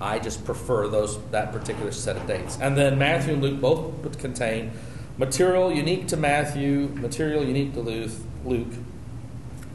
[0.00, 2.56] I just prefer those that particular set of dates.
[2.60, 4.70] And then Matthew and Luke both contain
[5.18, 8.12] material unique to Matthew, material unique to Luke,
[8.44, 8.72] Luke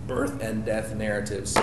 [0.08, 1.58] birth and death narratives,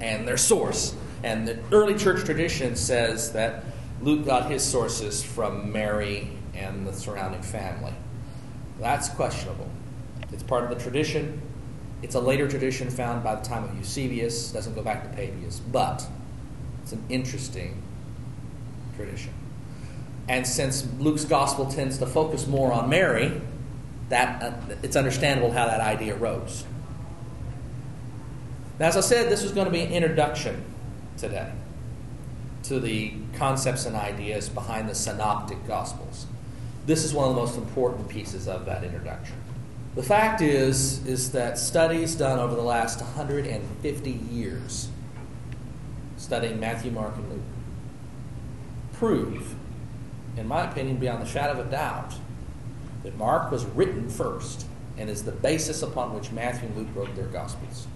[0.00, 0.94] and their source.
[1.24, 3.64] And the early church tradition says that
[4.02, 7.94] Luke got his sources from Mary and the surrounding family.
[8.78, 9.70] That's questionable.
[10.32, 11.40] It's part of the tradition.
[12.02, 15.60] It's a later tradition found by the time of Eusebius, doesn't go back to Papias,
[15.60, 16.06] but
[16.82, 17.82] it's an interesting
[18.94, 19.32] tradition.
[20.28, 23.40] And since Luke's gospel tends to focus more on Mary,
[24.10, 24.52] that uh,
[24.82, 26.64] it's understandable how that idea arose.
[28.78, 30.62] Now, as I said, this was going to be an introduction
[31.16, 31.52] today
[32.64, 36.26] to the concepts and ideas behind the synoptic gospels.
[36.86, 39.36] This is one of the most important pieces of that introduction.
[39.94, 44.88] The fact is is that studies done over the last 150 years
[46.16, 47.42] studying Matthew, Mark, and Luke
[48.94, 49.54] prove,
[50.36, 52.14] in my opinion, beyond the shadow of a doubt,
[53.02, 57.14] that Mark was written first and is the basis upon which Matthew and Luke wrote
[57.14, 57.86] their Gospels.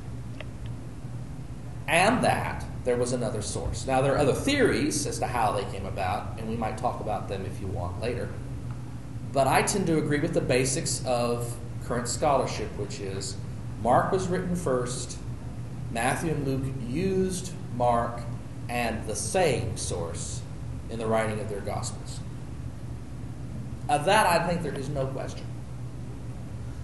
[1.89, 3.86] And that there was another source.
[3.86, 7.01] Now, there are other theories as to how they came about, and we might talk
[7.01, 8.28] about them if you want later.
[9.32, 13.36] But I tend to agree with the basics of current scholarship, which is
[13.82, 15.18] Mark was written first,
[15.91, 18.20] Matthew and Luke used Mark
[18.68, 20.43] and the same source
[20.91, 22.20] in the writing of their Gospels.
[23.89, 25.47] Of that, I think there is no question.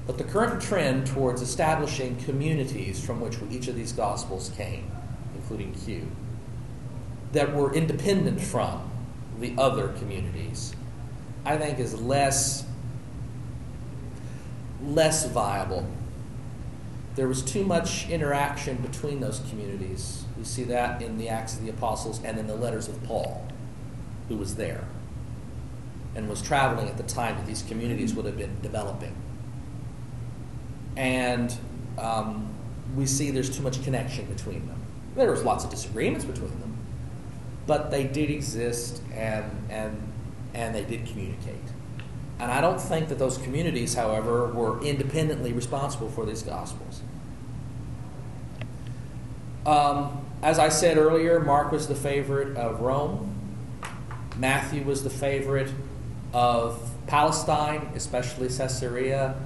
[0.06, 4.90] But the current trend towards establishing communities from which each of these Gospels came,
[5.44, 6.08] including Q,
[7.32, 8.90] that were independent from
[9.40, 10.74] the other communities,
[11.44, 12.64] I think is less,
[14.82, 15.86] less viable.
[17.16, 20.24] There was too much interaction between those communities.
[20.38, 23.46] We see that in the Acts of the Apostles and in the letters of Paul,
[24.28, 24.84] who was there
[26.16, 29.14] and was traveling at the time that these communities would have been developing.
[30.96, 31.54] And
[31.98, 32.54] um,
[32.96, 34.83] we see there's too much connection between them.
[35.16, 36.76] There was lots of disagreements between them,
[37.66, 40.12] but they did exist and, and,
[40.52, 41.54] and they did communicate.
[42.38, 47.00] And I don't think that those communities, however, were independently responsible for these gospels.
[49.64, 53.30] Um, as I said earlier, Mark was the favorite of Rome.
[54.36, 55.70] Matthew was the favorite
[56.32, 59.36] of Palestine, especially Caesarea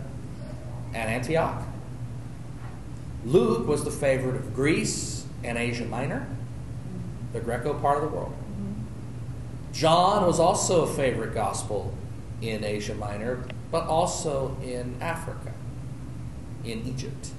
[0.94, 1.62] and Antioch.
[3.24, 7.32] Luke was the favorite of Greece and Asia Minor, mm-hmm.
[7.32, 8.32] the Greco part of the world.
[8.32, 9.72] Mm-hmm.
[9.72, 11.95] John was also a favorite gospel
[12.41, 15.53] in Asia Minor, but also in Africa,
[16.64, 17.30] in Egypt.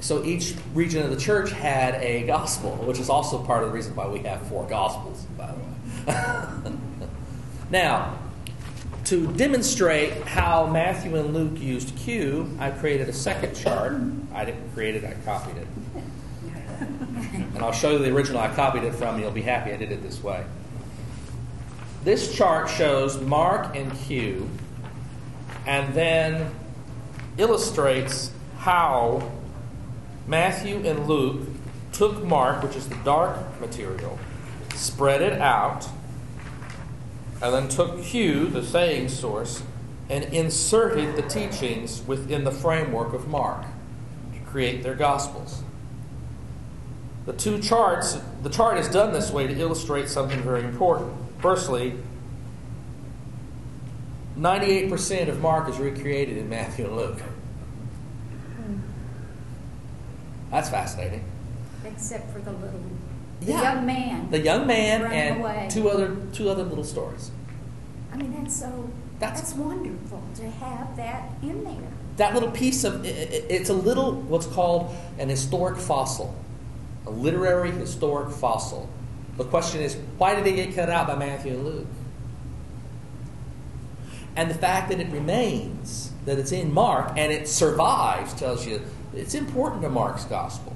[0.00, 3.74] So each region of the church had a gospel, which is also part of the
[3.74, 6.76] reason why we have four gospels, by the way.
[7.70, 8.16] now,
[9.08, 13.94] to demonstrate how Matthew and Luke used Q, I created a second chart.
[14.34, 15.66] I didn't create it, I copied it.
[17.32, 19.78] And I'll show you the original I copied it from, and you'll be happy I
[19.78, 20.44] did it this way.
[22.04, 24.50] This chart shows Mark and Q,
[25.66, 26.50] and then
[27.38, 29.32] illustrates how
[30.26, 31.48] Matthew and Luke
[31.92, 34.18] took Mark, which is the dark material,
[34.74, 35.88] spread it out,
[37.40, 39.62] and then took Q, the saying source,
[40.10, 43.64] and inserted the teachings within the framework of Mark
[44.32, 45.62] to create their gospels.
[47.26, 51.12] The two charts, the chart is done this way to illustrate something very important.
[51.40, 51.94] Firstly,
[54.38, 57.20] 98% of Mark is recreated in Matthew and Luke.
[58.56, 58.78] Hmm.
[60.50, 61.24] That's fascinating.
[61.84, 62.80] Except for the little,
[63.40, 63.74] the Yeah.
[63.74, 64.30] young man.
[64.30, 65.68] The young man and away.
[65.70, 67.30] two other two other little stories.
[68.12, 68.88] I mean, that's so,
[69.20, 71.74] That's- that's wonderful to have that in there.
[72.16, 76.34] That little piece of it's a little what's called an historic fossil,
[77.06, 78.88] a literary historic fossil.
[79.36, 81.86] The question is, why did it get cut out by Matthew and Luke?
[84.36, 88.82] And the fact that it remains, that it's in Mark and it survives, tells you
[89.14, 90.74] it's important to Mark's gospel.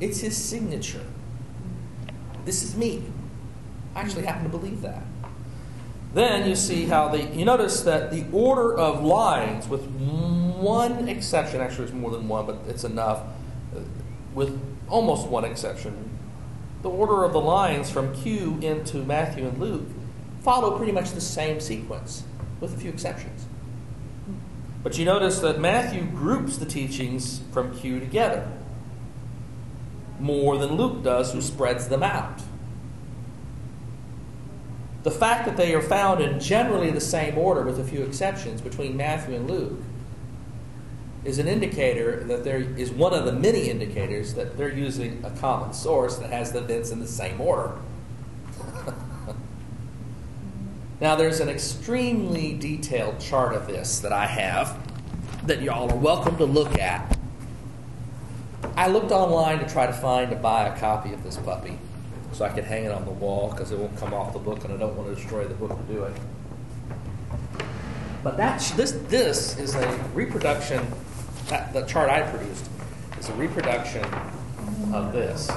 [0.00, 1.04] It's his signature.
[2.48, 3.02] This is me.
[3.94, 5.02] I actually happen to believe that.
[6.14, 11.60] Then you see how the you notice that the order of lines, with one exception,
[11.60, 13.20] actually it's more than one, but it's enough,
[14.34, 16.08] with almost one exception,
[16.80, 19.86] the order of the lines from Q into Matthew and Luke
[20.40, 22.22] follow pretty much the same sequence,
[22.62, 23.44] with a few exceptions.
[24.82, 28.50] But you notice that Matthew groups the teachings from Q together
[30.20, 32.42] more than Luke does, who spreads them out.
[35.04, 38.60] The fact that they are found in generally the same order, with a few exceptions,
[38.60, 39.80] between Matthew and Luke,
[41.24, 45.30] is an indicator that there is one of the many indicators that they're using a
[45.30, 47.72] common source that has the events in the same order.
[51.00, 54.78] now, there's an extremely detailed chart of this that I have
[55.46, 57.17] that y'all are welcome to look at.
[58.78, 61.76] I looked online to try to find to buy a copy of this puppy
[62.30, 64.62] so I could hang it on the wall because it won't come off the book
[64.62, 66.12] and I don't want to destroy the book to do it.
[68.22, 70.86] But that this this is a reproduction.
[71.48, 72.70] That the chart I produced
[73.18, 74.04] is a reproduction
[74.94, 75.50] of this,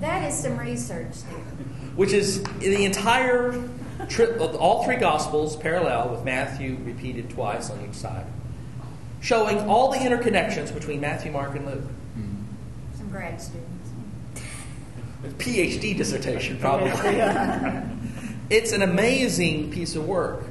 [0.00, 1.38] That is some research there.
[1.96, 3.66] which is the entire
[4.10, 4.38] trip.
[4.38, 8.26] of All three Gospels parallel with Matthew repeated twice on each side,
[9.22, 11.84] showing all the interconnections between Matthew, Mark, and Luke.
[12.96, 13.90] Some grad students.
[15.38, 16.90] PhD dissertation, probably.
[18.50, 20.44] it's an amazing piece of work.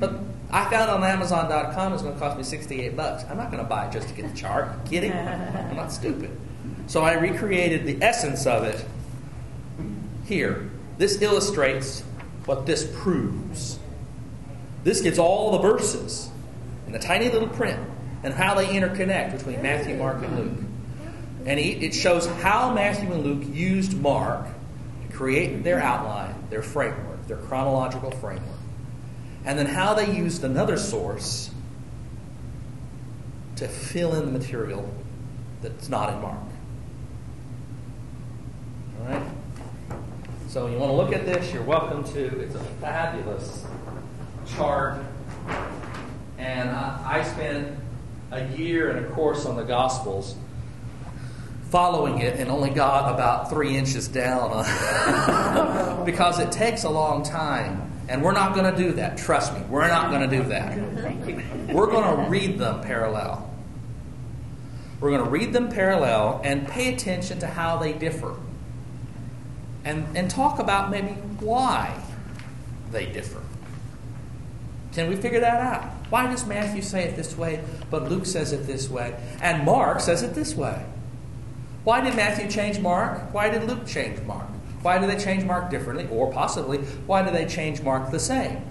[0.00, 0.14] But
[0.50, 3.24] I found on Amazon.com it's going to cost me 68 bucks.
[3.28, 4.70] I'm not going to buy it just to get the chart.
[4.84, 5.12] You kidding?
[5.12, 6.30] I'm not stupid.
[6.86, 8.84] So I recreated the essence of it
[10.24, 10.70] here.
[10.96, 12.00] This illustrates
[12.46, 13.78] what this proves.
[14.82, 16.30] This gives all the verses
[16.86, 17.80] in the tiny little print
[18.24, 20.58] and how they interconnect between Matthew, Mark, and Luke.
[21.46, 27.26] And it shows how Matthew and Luke used Mark to create their outline, their framework,
[27.28, 28.58] their chronological framework.
[29.44, 31.50] And then how they used another source
[33.56, 34.90] to fill in the material
[35.60, 36.38] that's not in Mark.
[39.00, 39.22] All right?
[40.48, 42.40] So you want to look at this, you're welcome to.
[42.40, 43.66] It's a fabulous
[44.56, 45.04] chart.
[46.38, 47.83] And I, I spent
[48.36, 50.36] a year and a course on the Gospels
[51.74, 54.50] following it and only got about three inches down
[56.04, 57.90] because it takes a long time.
[58.08, 59.18] And we're not going to do that.
[59.18, 60.78] Trust me, we're not going to do that.
[61.74, 63.50] We're going to read them parallel.
[65.00, 68.36] We're going to read them parallel and pay attention to how they differ.
[69.84, 72.00] And, and talk about maybe why
[72.92, 73.42] they differ.
[74.94, 75.90] Can we figure that out?
[76.08, 80.00] Why does Matthew say it this way, but Luke says it this way, and Mark
[80.00, 80.84] says it this way?
[81.82, 83.34] Why did Matthew change Mark?
[83.34, 84.48] Why did Luke change Mark?
[84.82, 86.06] Why do they change Mark differently?
[86.10, 88.64] Or possibly, why do they change Mark the same?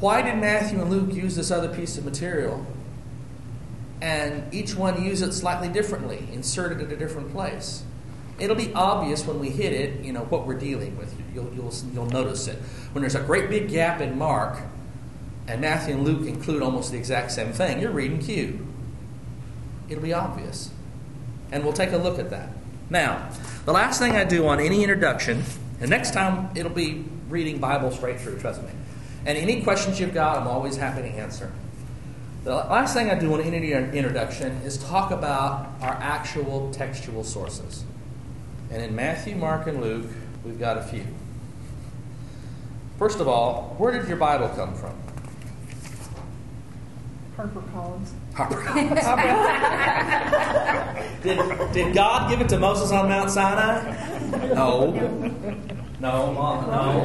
[0.00, 2.66] Why did Matthew and Luke use this other piece of material
[4.00, 7.84] and each one use it slightly differently, insert it at a different place?
[8.40, 11.14] It'll be obvious when we hit it, you know, what we're dealing with.
[11.34, 12.58] You'll, you'll, you'll notice it.
[12.92, 14.58] When there's a great big gap in Mark,
[15.48, 18.66] and Matthew and Luke include almost the exact same thing, you're reading Q.
[19.88, 20.70] It'll be obvious.
[21.50, 22.50] And we'll take a look at that.
[22.90, 23.30] Now,
[23.64, 25.42] the last thing I do on any introduction,
[25.80, 28.70] and next time it'll be reading Bible straight through, trust me.
[29.26, 31.50] And any questions you've got, I'm always happy to answer.
[32.44, 37.84] The last thing I do on any introduction is talk about our actual textual sources.
[38.70, 40.06] And in Matthew, Mark, and Luke,
[40.44, 41.06] we've got a few.
[42.98, 44.94] First of all, where did your Bible come from?
[47.36, 48.12] Harper Collins.
[48.34, 48.62] Harper.
[51.22, 51.38] did,
[51.72, 53.82] did God give it to Moses on Mount Sinai?
[54.54, 54.90] No.
[55.98, 57.00] No, Mom, no.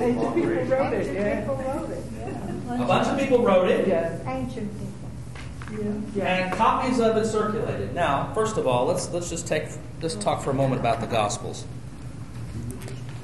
[0.00, 2.82] Ancient people wrote it, yeah.
[2.82, 5.84] A bunch of people wrote it, Yeah, Ancient people.
[5.84, 6.24] yeah, yeah.
[6.46, 7.92] and copies of it circulated.
[7.94, 9.64] Now, first of all, let's let's just take
[10.00, 11.64] let's talk for a moment about the Gospels.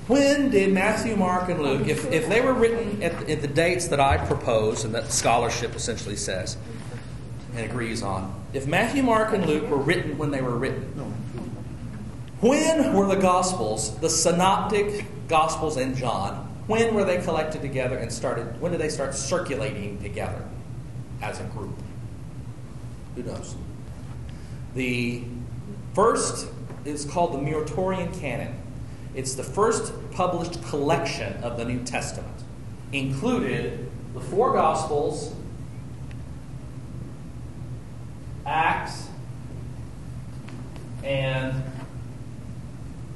[0.08, 3.88] When did Matthew, Mark, and Luke, if, if they were written at, at the dates
[3.88, 6.56] that I propose and that scholarship essentially says
[7.56, 10.82] and agrees on, if Matthew, Mark, and Luke were written when they were written,
[12.40, 18.12] when were the Gospels, the Synoptic Gospels and John, when were they collected together and
[18.12, 20.46] started, when did they start circulating together
[21.22, 21.76] as a group?
[23.16, 23.56] Who knows?
[24.74, 25.24] The
[25.94, 26.48] first
[26.84, 28.54] is called the Muratorian Canon.
[29.16, 32.36] It's the first published collection of the New Testament.
[32.92, 35.34] Included the four Gospels,
[38.44, 39.08] Acts,
[41.02, 41.62] and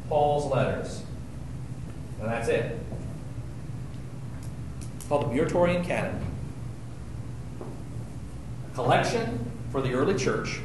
[0.09, 1.03] Paul's letters.
[2.19, 2.79] And that's it.
[4.97, 6.25] It's called the Muratorian Canon.
[8.73, 10.61] A collection for the early church,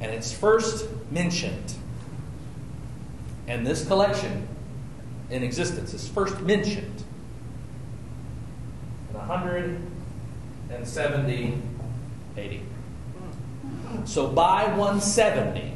[0.00, 1.74] and it's first mentioned.
[3.48, 4.46] And this collection
[5.30, 7.02] in existence is first mentioned
[9.10, 11.58] in 170
[12.36, 12.58] AD.
[14.04, 15.72] So by 170,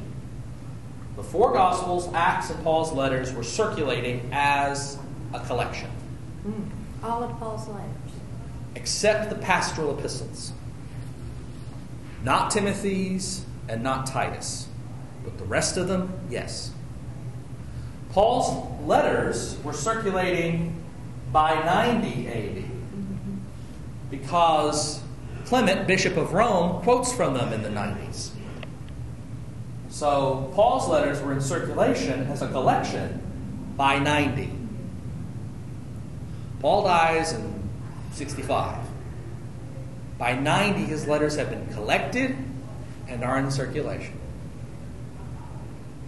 [1.16, 4.98] the four Gospels, Acts, and Paul's letters were circulating as
[5.34, 5.90] a collection,
[7.02, 7.90] All of Paul's letters.
[8.74, 10.52] except the pastoral epistles.
[12.22, 14.68] Not Timothy's and not Titus,
[15.24, 16.70] but the rest of them, yes.
[18.16, 20.82] Paul's letters were circulating
[21.32, 22.64] by 90 AD
[24.10, 25.02] because
[25.44, 28.30] Clement, Bishop of Rome, quotes from them in the 90s.
[29.90, 33.20] So Paul's letters were in circulation as a collection
[33.76, 34.50] by 90.
[36.60, 37.68] Paul dies in
[38.12, 38.78] 65.
[40.16, 42.34] By 90, his letters have been collected
[43.08, 44.18] and are in circulation.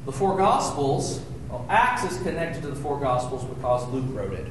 [0.06, 4.46] The four Gospels, well, Acts is connected to the four Gospels because Luke wrote it.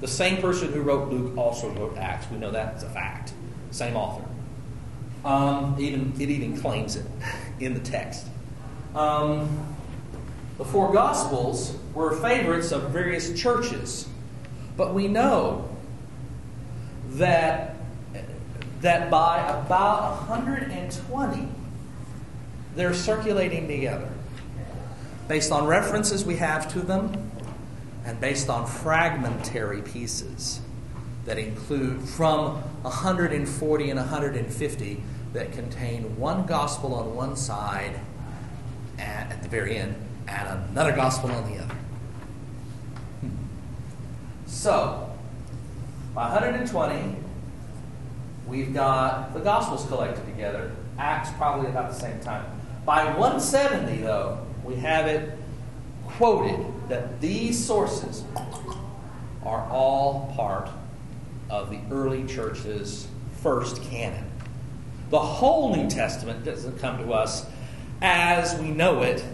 [0.00, 2.30] The same person who wrote Luke also wrote Acts.
[2.30, 3.32] We know that's a fact.
[3.70, 4.24] Same author.
[5.24, 7.06] Um, even it even claims it
[7.60, 8.26] in the text.
[8.94, 9.66] Um,
[10.56, 14.08] the four Gospels were favorites of various churches,
[14.76, 15.68] but we know
[17.10, 17.74] that
[18.80, 21.48] that by about 120
[22.76, 24.08] they're circulating together
[25.28, 27.30] based on references we have to them
[28.04, 30.60] and based on fragmentary pieces
[31.26, 35.02] that include from 140 and 150
[35.34, 38.00] that contain one gospel on one side
[38.96, 39.94] and, at the very end
[40.26, 41.74] and another gospel on the other.
[44.46, 45.12] So,
[46.14, 47.16] by 120,
[48.46, 50.72] we've got the gospels collected together.
[50.98, 52.44] Acts probably about the same time.
[52.86, 55.36] By 170, though, we have it
[56.06, 58.22] quoted that these sources
[59.42, 60.68] are all part
[61.48, 63.08] of the early church's
[63.40, 64.30] first canon.
[65.08, 67.46] The whole New Testament doesn't come to us
[68.02, 69.24] as we know it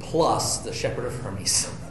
[0.00, 1.70] plus the Shepherd of Hermes.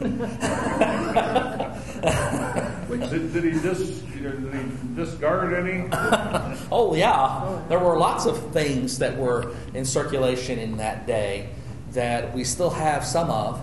[2.88, 5.88] Did, did he dis, did he discard any?
[6.70, 7.62] oh, yeah.
[7.68, 11.48] There were lots of things that were in circulation in that day
[11.92, 13.60] that we still have some of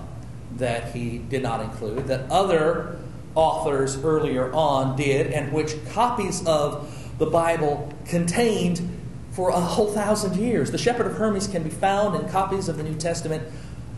[0.58, 3.00] that he did not include, that other
[3.36, 8.90] authors earlier on did, and which copies of the Bible contained
[9.32, 10.72] for a whole thousand years.
[10.72, 13.44] The Shepherd of Hermes can be found in copies of the New Testament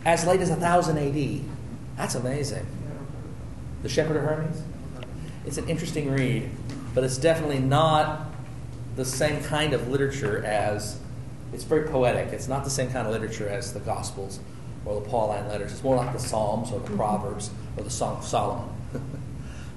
[0.06, 1.42] as late as 1000 AD.
[1.98, 2.66] That's amazing.
[3.84, 4.62] The Shepherd of Hermes?
[5.46, 6.50] It's an interesting read,
[6.94, 8.28] but it's definitely not
[8.96, 11.00] the same kind of literature as
[11.54, 12.34] it's very poetic.
[12.34, 14.40] It's not the same kind of literature as the Gospels
[14.86, 15.72] or the Pauline letters.
[15.72, 16.98] It's more like the Psalms or the mm-hmm.
[16.98, 18.70] Proverbs or the Song of Solomon.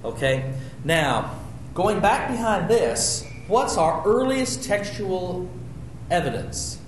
[0.05, 0.53] okay?
[0.85, 1.39] Now,
[1.75, 5.49] going back behind this, what's our earliest textual
[6.11, 6.79] evidence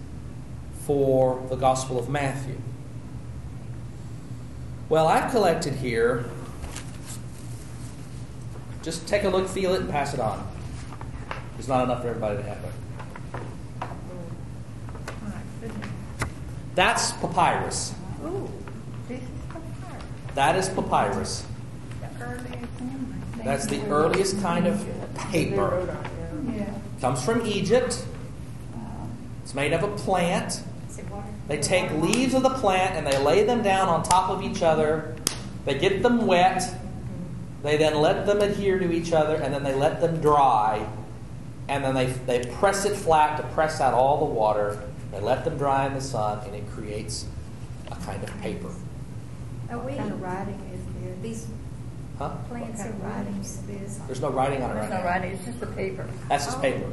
[0.87, 2.57] for the Gospel of Matthew?
[4.89, 6.25] Well, I've collected here.
[8.83, 10.47] Just take a look, feel it, and pass it on.
[11.55, 12.73] There's not enough for everybody to have it.
[16.75, 17.95] That's papyrus.
[18.25, 18.51] Ooh,
[19.07, 20.05] this is papyrus.
[20.35, 21.47] That is papyrus.
[23.45, 25.97] That's the earliest kind of paper.
[27.01, 28.05] Comes from Egypt.
[29.43, 30.63] It's made of a plant.
[31.49, 34.63] They take leaves of the plant and they lay them down on top of each
[34.63, 35.17] other.
[35.65, 36.63] They get them wet.
[37.63, 40.87] They then let them adhere to each other and then they let them dry.
[41.69, 44.83] And then they, they press it flat to press out all the water.
[45.13, 47.27] They let them dry in the sun and it creates
[47.91, 48.73] a kind of paper.
[49.69, 51.15] What kind of writing is there?
[51.23, 51.47] these
[52.21, 52.37] Huh?
[52.51, 53.97] Plants and of writing leaves, is this?
[54.07, 55.05] There's no writing on it There's no now.
[55.05, 56.07] writing, it's just a paper.
[56.29, 56.61] That's just oh.
[56.61, 56.93] paper.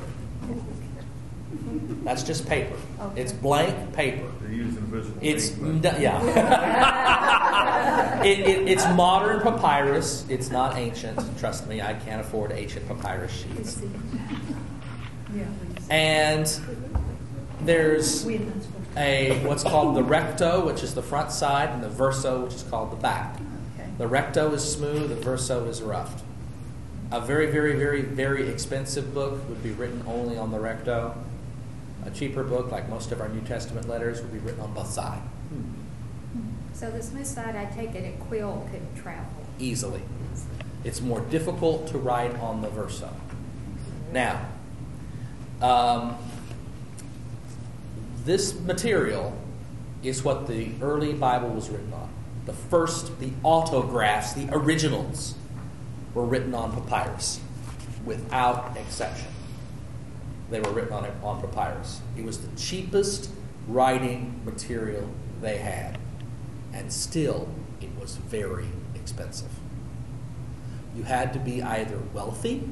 [2.05, 2.77] That's just paper.
[3.01, 3.21] Okay.
[3.21, 4.31] It's blank paper.
[4.39, 6.23] They're using visible It's n- yeah.
[8.23, 10.25] it, it, it's modern papyrus.
[10.29, 11.19] It's not ancient.
[11.37, 13.81] Trust me, I can't afford ancient papyrus sheets.
[15.35, 15.43] Yeah.
[15.89, 16.45] And
[17.63, 18.99] there's We're not supposed to.
[19.01, 22.63] a what's called the recto, which is the front side, and the verso, which is
[22.63, 23.37] called the back.
[23.97, 25.09] The recto is smooth.
[25.09, 26.23] The verso is rough.
[27.11, 31.15] A very, very, very, very expensive book would be written only on the recto.
[32.05, 34.91] A cheaper book, like most of our New Testament letters, would be written on both
[34.91, 35.21] sides
[36.77, 39.25] so the smooth side, I take it a quill could travel.
[39.57, 40.01] easily.
[40.83, 43.09] It's more difficult to write on the verso.
[44.13, 44.45] Now,
[45.59, 46.15] um,
[48.23, 49.35] this material
[50.03, 52.06] is what the early Bible was written on.
[52.47, 55.35] The first, the autographs, the originals,
[56.13, 57.41] were written on papyrus,
[58.05, 59.27] without exception.
[60.49, 61.99] They were written on on papyrus.
[62.17, 63.29] It was the cheapest
[63.67, 65.09] writing material
[65.41, 65.97] they had,
[66.71, 67.49] and still,
[67.81, 69.51] it was very expensive.
[70.95, 72.63] You had to be either wealthy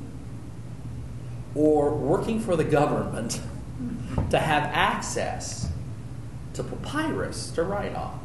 [1.53, 3.41] or working for the government
[4.29, 5.69] to have access
[6.53, 8.24] to papyrus to write on.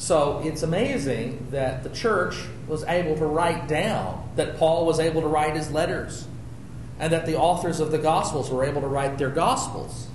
[0.00, 5.20] So it's amazing that the church was able to write down, that Paul was able
[5.20, 6.26] to write his letters,
[6.98, 10.08] and that the authors of the Gospels were able to write their Gospels.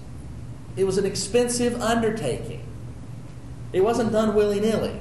[0.76, 2.64] It was an expensive undertaking.
[3.74, 5.00] It wasn't done willy nilly.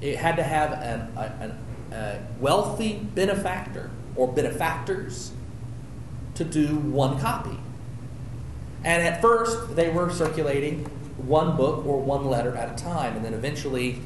[0.00, 1.56] It had to have an, a,
[1.94, 5.30] a wealthy benefactor or benefactors
[6.34, 7.60] to do one copy.
[8.82, 13.24] And at first, they were circulating one book or one letter at a time, and
[13.24, 14.00] then eventually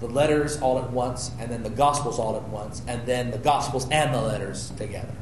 [0.00, 3.38] the letters all at once, and then the Gospels all at once, and then the
[3.38, 5.14] Gospels and the letters together.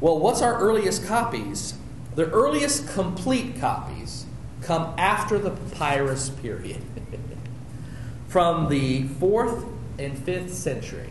[0.00, 1.74] Well, what's our earliest copies?
[2.14, 4.26] The earliest complete copies
[4.60, 6.82] come after the papyrus period.
[8.28, 9.68] From the 4th
[9.98, 11.10] and 5th century,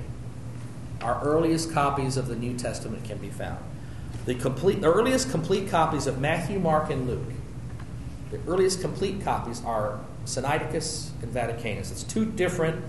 [1.01, 3.63] our earliest copies of the New Testament can be found.
[4.25, 7.31] The, complete, the earliest complete copies of Matthew, Mark, and Luke,
[8.31, 11.91] the earliest complete copies are Sinaiticus and Vaticanus.
[11.91, 12.83] It's two different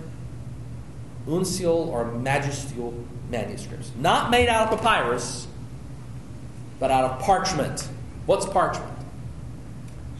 [1.27, 5.47] uncial or majuscule manuscripts, not made out of papyrus,
[6.79, 7.87] but out of parchment.
[8.25, 8.93] What's parchment?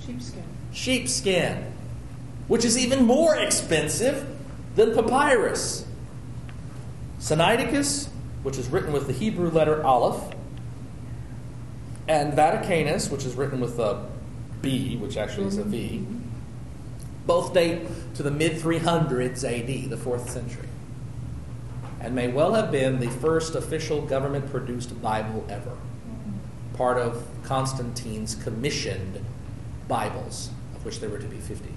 [0.05, 0.43] Sheepskin.
[0.71, 1.71] Sheepskin,
[2.47, 4.27] which is even more expensive
[4.75, 5.85] than papyrus.
[7.19, 8.07] Sinaiticus,
[8.43, 10.33] which is written with the Hebrew letter Aleph,
[12.07, 14.09] and Vaticanus, which is written with a
[14.61, 16.19] B, which actually is a V, mm-hmm.
[17.25, 17.81] both date
[18.15, 20.67] to the mid 300s AD, the 4th century,
[21.99, 26.75] and may well have been the first official government produced Bible ever, mm-hmm.
[26.75, 29.23] part of Constantine's commissioned
[29.87, 31.69] Bibles, of which there were to be 50.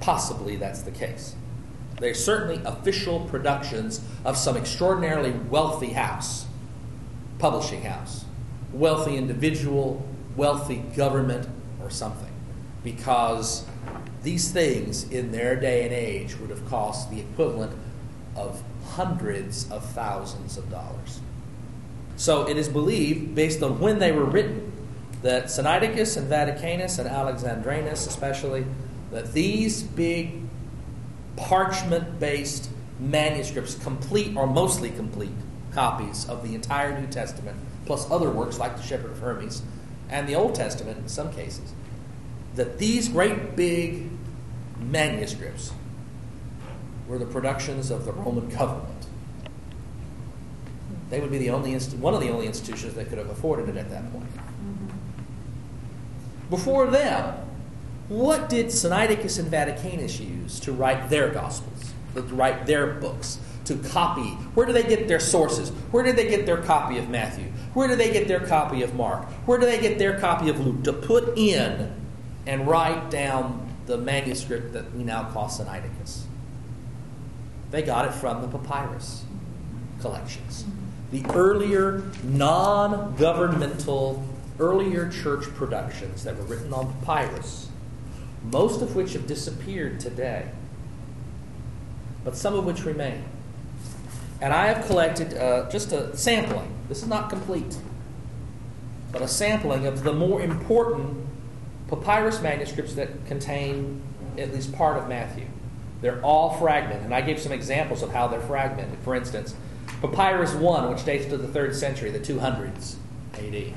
[0.00, 1.34] Possibly that's the case.
[2.00, 6.46] They're certainly official productions of some extraordinarily wealthy house,
[7.38, 8.24] publishing house,
[8.72, 10.07] wealthy individual,
[10.38, 11.46] wealthy government,
[11.82, 12.32] or something.
[12.82, 13.66] Because
[14.22, 17.76] these things in their day and age would have cost the equivalent
[18.36, 21.20] of hundreds of thousands of dollars.
[22.16, 24.72] So it is believed, based on when they were written,
[25.22, 28.64] that Sinaiticus and Vaticanus and Alexandrinus, especially,
[29.10, 30.40] that these big
[31.36, 32.70] parchment based
[33.00, 35.30] manuscripts, complete or mostly complete
[35.72, 39.62] copies of the entire New Testament, plus other works like the Shepherd of Hermes
[40.08, 41.72] and the Old Testament in some cases,
[42.54, 44.10] that these great big
[44.80, 45.72] manuscripts
[47.06, 49.06] were the productions of the Roman government.
[51.10, 53.68] They would be the only inst- one of the only institutions that could have afforded
[53.68, 54.30] it at that point.
[54.30, 54.86] Mm-hmm.
[56.50, 57.34] Before them,
[58.08, 63.38] what did Sinaiticus and Vaticanus use to write their Gospels, to write their books,
[63.68, 64.30] to copy?
[64.54, 65.70] Where do they get their sources?
[65.90, 67.44] Where did they get their copy of Matthew?
[67.74, 69.24] Where do they get their copy of Mark?
[69.46, 70.84] Where do they get their copy of Luke?
[70.84, 71.92] To put in
[72.46, 76.24] and write down the manuscript that we now call Sinaiticus.
[77.70, 79.24] They got it from the papyrus
[80.00, 80.64] collections.
[81.10, 84.24] The earlier non governmental
[84.60, 87.68] earlier church productions that were written on papyrus,
[88.42, 90.50] most of which have disappeared today,
[92.24, 93.24] but some of which remain.
[94.40, 96.72] And I have collected uh, just a sampling.
[96.88, 97.76] This is not complete,
[99.12, 101.26] but a sampling of the more important
[101.88, 104.02] papyrus manuscripts that contain
[104.36, 105.46] at least part of Matthew.
[106.00, 108.98] They're all fragmented, and I gave some examples of how they're fragmented.
[109.00, 109.54] For instance,
[110.00, 112.94] Papyrus 1, which dates to the 3rd century, the 200s
[113.34, 113.74] AD,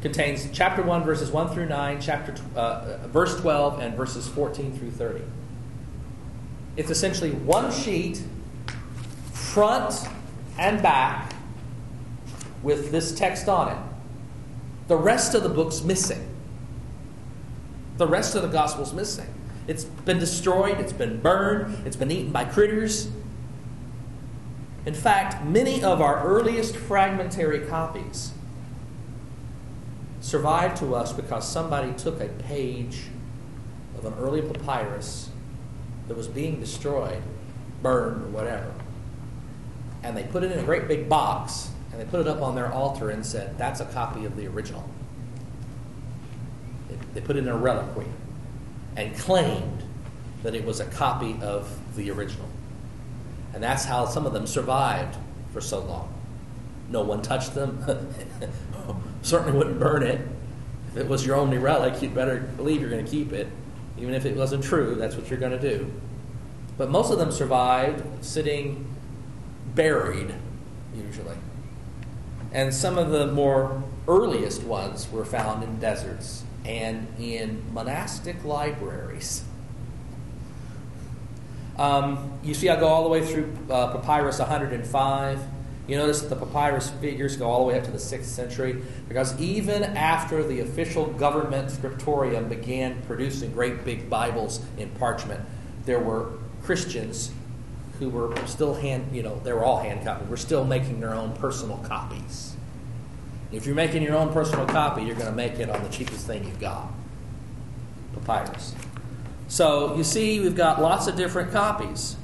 [0.00, 4.92] contains chapter 1, verses 1 through 9, chapter, uh, verse 12, and verses 14 through
[4.92, 5.24] 30.
[6.76, 8.22] It's essentially one sheet,
[9.58, 10.06] front
[10.56, 11.34] and back,
[12.62, 13.78] with this text on it.
[14.86, 16.24] The rest of the book's missing.
[17.96, 19.26] The rest of the gospel's missing.
[19.66, 23.10] It's been destroyed, it's been burned, it's been eaten by critters.
[24.86, 28.30] In fact, many of our earliest fragmentary copies
[30.20, 33.06] survived to us because somebody took a page
[33.96, 35.30] of an early papyrus
[36.06, 37.24] that was being destroyed,
[37.82, 38.72] burned, or whatever,
[40.02, 42.54] and they put it in a great big box and they put it up on
[42.54, 44.88] their altar and said, That's a copy of the original.
[47.14, 48.06] They put it in a reliquary
[48.96, 49.82] and claimed
[50.42, 52.48] that it was a copy of the original.
[53.54, 55.16] And that's how some of them survived
[55.52, 56.12] for so long.
[56.90, 57.84] No one touched them.
[59.22, 60.20] Certainly wouldn't burn it.
[60.92, 63.48] If it was your only relic, you'd better believe you're going to keep it.
[63.98, 65.90] Even if it wasn't true, that's what you're going to do.
[66.76, 68.86] But most of them survived sitting
[69.74, 70.34] buried,
[70.94, 71.36] usually.
[72.52, 79.44] And some of the more earliest ones were found in deserts and in monastic libraries.
[81.78, 85.40] Um, you see, I go all the way through uh, Papyrus 105.
[85.86, 88.82] You notice that the papyrus figures go all the way up to the 6th century
[89.08, 95.40] because even after the official government scriptorium began producing great big Bibles in parchment,
[95.86, 97.30] there were Christians
[97.98, 101.14] who were still hand, you know, they were all hand copied, were still making their
[101.14, 102.54] own personal copies.
[103.50, 106.26] If you're making your own personal copy, you're going to make it on the cheapest
[106.26, 106.92] thing you've got
[108.24, 108.74] papyrus.
[109.48, 112.16] So you see, we've got lots of different copies.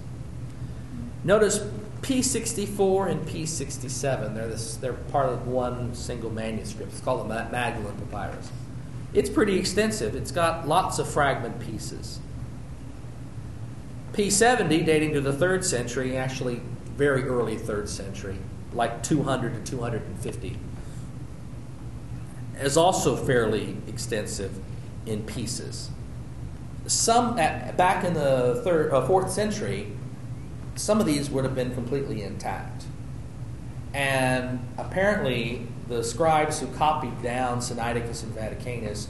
[1.25, 1.59] Notice
[2.03, 4.35] P64 and P67.
[4.35, 6.93] They're, this, they're part of one single manuscript.
[6.93, 8.51] It's called the Magdalen Papyrus.
[9.14, 12.18] It's pretty extensive, it's got lots of fragment pieces.
[14.15, 16.62] P70, dating to the 3rd century, actually
[16.97, 18.39] very early 3rd century,
[18.73, 20.57] like 200 to 250
[22.61, 24.59] is also fairly extensive
[25.07, 25.91] in pieces.
[26.87, 29.93] Some at, back in the third, uh, fourth century,
[30.77, 32.85] some of these would have been completely intact,
[33.93, 39.07] and apparently the scribes who copied down Sinaiticus and Vaticanus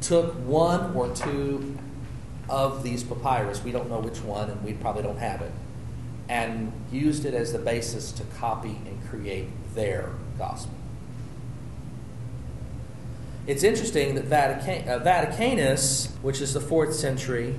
[0.00, 1.78] took one or two
[2.52, 3.64] of these papyrus.
[3.64, 5.50] We don't know which one, and we probably don't have it,
[6.28, 10.74] and used it as the basis to copy and create their gospel.
[13.46, 17.56] It's interesting that Vatican, uh, Vaticanus, which is the fourth century,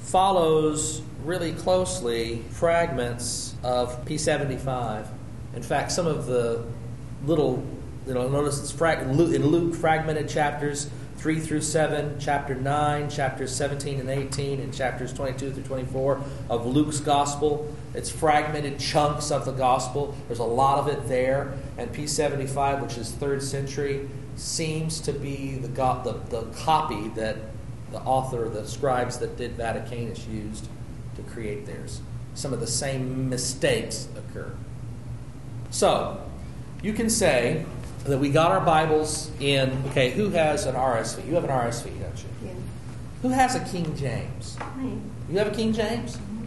[0.00, 5.06] follows really closely fragments of P75.
[5.56, 6.62] In fact, some of the
[7.24, 7.66] little,
[8.06, 10.90] you know, notice it's frag- in Luke fragmented chapters
[11.24, 16.66] 3 through 7, chapter 9, chapters 17 and 18, and chapters 22 through 24 of
[16.66, 17.74] Luke's gospel.
[17.94, 20.14] It's fragmented chunks of the gospel.
[20.26, 21.54] There's a lot of it there.
[21.78, 24.06] And P75, which is 3rd century,
[24.36, 27.38] seems to be the, the, the copy that
[27.90, 30.68] the author, the scribes that did Vaticanus used
[31.16, 32.02] to create theirs.
[32.34, 34.54] Some of the same mistakes occur.
[35.70, 36.20] So,
[36.82, 37.64] you can say
[38.04, 41.26] that we got our Bibles in, okay, who has an RSV?
[41.26, 42.48] You have an RSV, don't you?
[42.48, 42.52] Yeah.
[43.22, 44.56] Who has a King James?
[44.76, 44.98] Me.
[45.30, 46.16] You have a King James?
[46.18, 46.46] Mhm.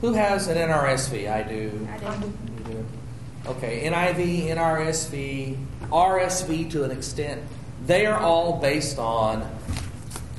[0.00, 1.28] Who has an NRSV?
[1.28, 1.86] I do.
[1.92, 2.32] I do.
[2.68, 2.84] You do.
[3.48, 5.56] Okay, NIV, NRSV,
[5.90, 7.42] RSV to an extent.
[7.86, 9.44] They are all based on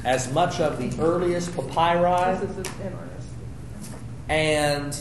[0.06, 2.64] as much of the earliest papyri This is an
[2.94, 3.96] NRSV.
[4.30, 4.98] and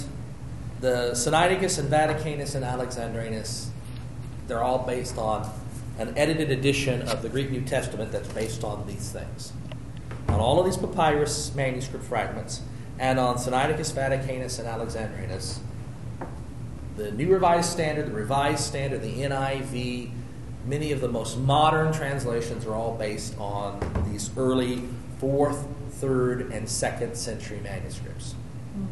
[0.80, 3.69] the Sinaiticus and Vaticanus and Alexandrinus.
[4.50, 5.48] They're all based on
[6.00, 9.52] an edited edition of the Greek New Testament that's based on these things.
[10.26, 12.60] On all of these papyrus manuscript fragments,
[12.98, 15.60] and on Sinaiticus, Vaticanus, and Alexandrinus,
[16.96, 20.10] the New Revised Standard, the Revised Standard, the NIV,
[20.66, 23.78] many of the most modern translations are all based on
[24.10, 24.82] these early
[25.22, 28.32] 4th, 3rd, and 2nd century manuscripts.
[28.74, 28.86] Hmm.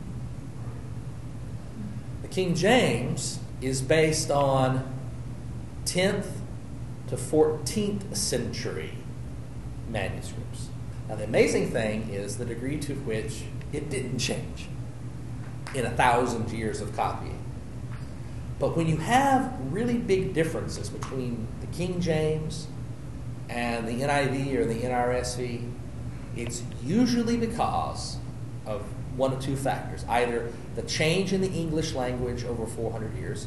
[2.23, 4.95] The King James is based on
[5.93, 6.26] 10th,
[7.09, 8.93] to 14th century
[9.89, 10.68] manuscripts.
[11.09, 14.66] Now, the amazing thing is the degree to which it didn't change
[15.74, 17.43] in a thousand years of copying.
[18.59, 22.66] But when you have really big differences between the King James
[23.49, 25.70] and the NIV or the NRSV,
[26.36, 28.18] it's usually because
[28.66, 28.82] of
[29.16, 33.47] one of two factors either the change in the English language over 400 years,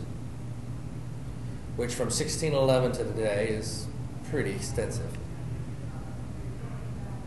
[1.76, 3.88] which from 1611 to today is
[4.30, 5.18] pretty extensive,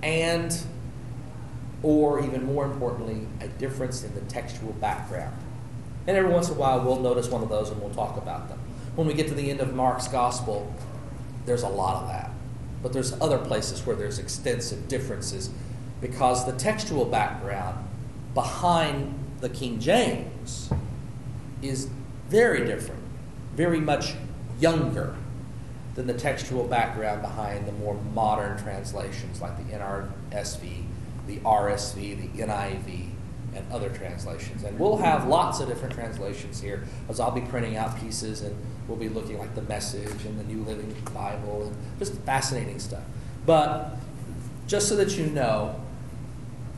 [0.03, 0.57] and
[1.85, 5.37] or even more importantly, a difference in the textual background.
[6.07, 8.49] And every once in a while, we'll notice one of those and we'll talk about
[8.49, 8.59] them.
[8.95, 10.75] When we get to the end of Mark's gospel,
[11.45, 12.31] there's a lot of that.
[12.83, 15.51] But there's other places where there's extensive differences
[16.01, 17.87] because the textual background
[18.35, 20.71] behind the King James
[21.63, 21.89] is
[22.29, 23.03] very different,
[23.55, 24.15] very much
[24.61, 25.15] younger
[25.95, 30.85] than the textual background behind the more modern translations like the NRSV,
[31.27, 33.09] the RSV, the NIV,
[33.55, 34.65] and other translations.
[34.65, 38.57] And we'll have lots of different translations here as I'll be printing out pieces and
[38.89, 43.05] we'll be looking like the Message and the New Living Bible and just fascinating stuff.
[43.47, 43.97] But
[44.67, 45.81] just so that you know,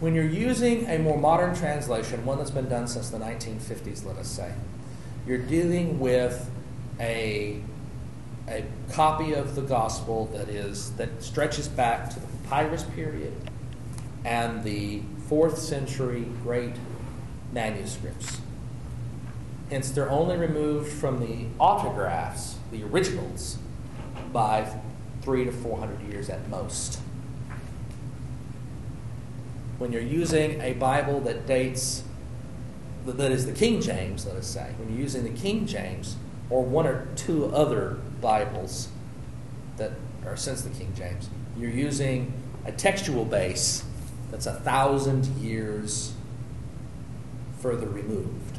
[0.00, 4.16] when you're using a more modern translation, one that's been done since the 1950s, let
[4.16, 4.52] us say,
[5.26, 6.50] you're dealing with
[7.00, 7.60] a,
[8.48, 13.32] a copy of the gospel that is that stretches back to the papyrus period
[14.24, 16.74] and the fourth century great
[17.52, 18.40] manuscripts.
[19.70, 23.58] Hence, they're only removed from the autographs, the originals,
[24.32, 24.72] by
[25.22, 27.00] three to four hundred years at most.
[29.78, 32.04] When you're using a Bible that dates,
[33.04, 36.16] that is the King James, let us say, when you're using the King James
[36.50, 38.88] or one or two other Bibles
[39.76, 39.92] that
[40.24, 41.28] are since the King James,
[41.58, 42.32] you're using
[42.64, 43.84] a textual base
[44.30, 46.12] that's a thousand years
[47.60, 48.58] further removed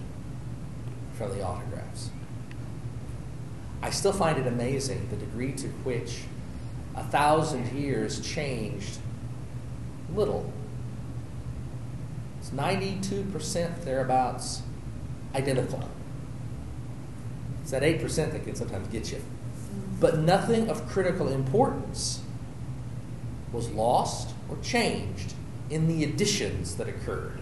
[1.13, 2.09] from the autographs.
[3.81, 6.23] I still find it amazing the degree to which
[6.95, 8.97] a thousand years changed
[10.13, 10.51] little.
[12.39, 14.61] It's 92% thereabouts
[15.35, 15.87] identical.
[17.67, 19.21] It's that 8% that can sometimes get you.
[19.99, 22.21] But nothing of critical importance
[23.51, 25.33] was lost or changed
[25.69, 27.41] in the additions that occurred.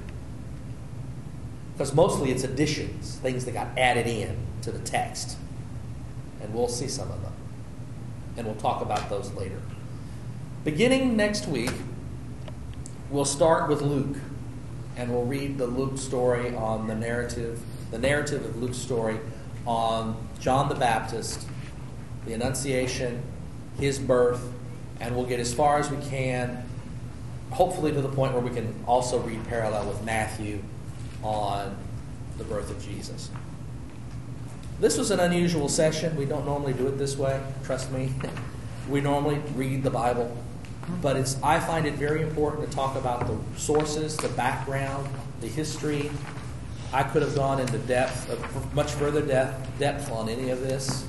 [1.73, 5.37] Because mostly it's additions, things that got added in to the text.
[6.41, 7.33] And we'll see some of them.
[8.35, 9.61] And we'll talk about those later.
[10.63, 11.73] Beginning next week,
[13.11, 14.17] we'll start with Luke.
[14.97, 17.61] And we'll read the Luke story on the narrative,
[17.91, 19.19] the narrative of Luke's story
[19.65, 21.47] on John the Baptist,
[22.25, 23.21] the Annunciation,
[23.79, 24.51] his birth,
[24.99, 26.65] and we'll get as far as we can
[27.51, 30.61] hopefully to the point where we can also read parallel with Matthew
[31.23, 31.75] on
[32.37, 33.29] the birth of Jesus.
[34.79, 36.15] This was an unusual session.
[36.17, 38.13] We don't normally do it this way, trust me.
[38.87, 40.37] We normally read the Bible,
[41.01, 45.09] but it's I find it very important to talk about the sources, the background,
[45.41, 46.11] the history.
[46.95, 51.05] I could have gone into depth, uh, much further depth, depth on any of this.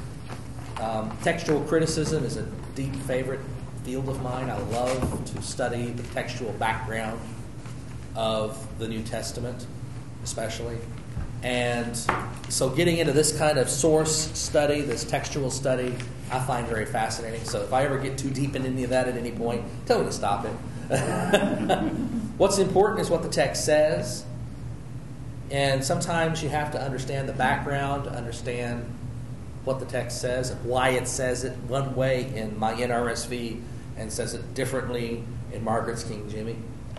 [0.80, 2.42] Um, textual criticism is a
[2.74, 3.38] deep favorite
[3.84, 4.50] field of mine.
[4.50, 7.20] I love to study the textual background
[8.16, 9.64] of the New Testament,
[10.24, 10.76] especially.
[11.44, 11.96] And
[12.48, 15.94] so, getting into this kind of source study, this textual study,
[16.32, 17.44] I find very fascinating.
[17.44, 20.00] So, if I ever get too deep in any of that at any point, tell
[20.00, 20.52] me to stop it.
[22.38, 24.24] What's important is what the text says.
[25.50, 28.84] And sometimes you have to understand the background to understand
[29.64, 33.60] what the text says and why it says it one way in my NRSV
[33.96, 36.56] and says it differently in Margaret's King Jimmy.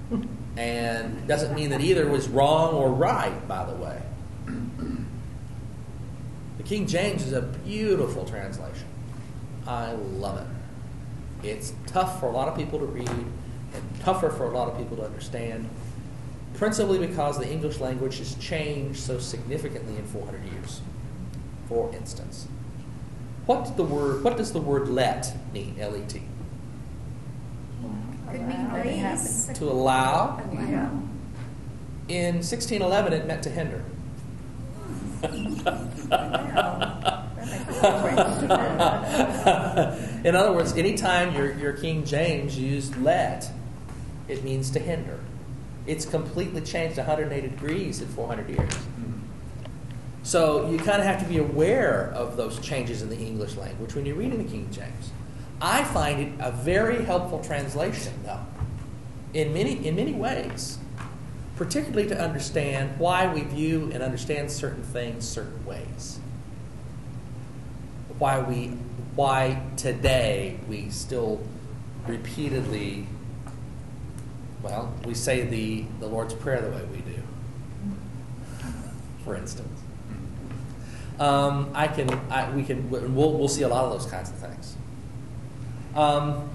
[0.58, 4.02] and it doesn't mean that either was wrong or right, by the way.
[6.58, 8.88] The King James is a beautiful translation.
[9.68, 11.48] I love it.
[11.48, 14.78] It's tough for a lot of people to read and tougher for a lot of
[14.78, 15.70] people to understand,
[16.58, 20.82] principally because the English language has changed so significantly in 400 years.
[21.70, 22.47] For instance,
[23.45, 25.76] what the word what does the word let mean?
[25.80, 26.22] L E T.
[28.32, 29.53] Could mean Allow.
[29.53, 30.41] To allow.
[30.51, 30.89] Yeah.
[32.10, 33.86] In 1611, it meant to hinder.
[40.26, 43.51] In other words, anytime your, your King James used let,
[44.28, 45.20] it means to hinder.
[45.88, 48.59] It's completely changed 180 degrees in 400 years.
[48.59, 49.13] Mm-hmm.
[50.23, 53.95] So you kind of have to be aware of those changes in the English language
[53.95, 55.11] when you're reading the King James.
[55.61, 58.45] I find it a very helpful translation, though,
[59.33, 60.77] in many, in many ways,
[61.55, 66.19] particularly to understand why we view and understand certain things certain ways.
[68.19, 68.67] Why we,
[69.15, 71.41] why today we still
[72.05, 73.07] repeatedly,
[74.62, 77.22] well, we say the, the Lord's Prayer the way we do,
[79.24, 79.82] for instance.
[81.20, 84.36] Um, I can, I, we can, we'll, we'll see a lot of those kinds of
[84.36, 84.76] things.
[85.95, 86.49] Um,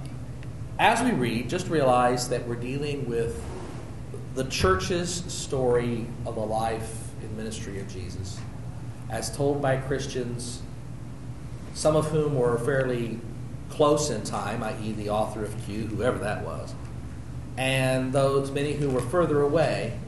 [0.78, 3.42] as we read, just realize that we're dealing with
[4.34, 8.38] the church's story of the life and ministry of Jesus,
[9.10, 10.62] as told by Christians,
[11.74, 13.18] some of whom were fairly
[13.68, 16.74] close in time, i.e., the author of Q, whoever that was,
[17.56, 19.98] and those many who were further away,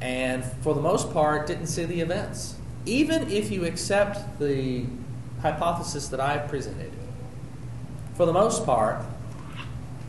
[0.00, 2.56] and for the most part didn't see the events.
[2.86, 4.86] Even if you accept the
[5.42, 6.92] hypothesis that I presented,
[8.14, 9.04] for the most part,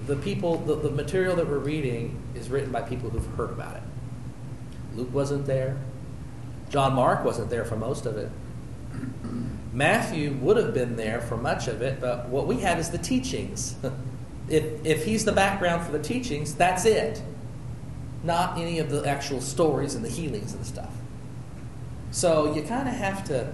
[0.07, 3.75] the people, the, the material that we're reading is written by people who've heard about
[3.75, 3.83] it.
[4.95, 5.77] Luke wasn't there.
[6.69, 8.31] John Mark wasn't there for most of it.
[9.71, 12.97] Matthew would have been there for much of it, but what we have is the
[12.97, 13.75] teachings.
[14.49, 17.21] if, if he's the background for the teachings, that's it.
[18.23, 20.93] Not any of the actual stories and the healings and stuff.
[22.11, 23.53] So you kind of have to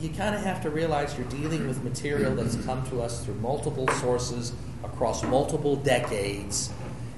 [0.00, 3.34] you kind of have to realize you're dealing with material that's come to us through
[3.36, 4.52] multiple sources
[4.84, 6.70] across multiple decades,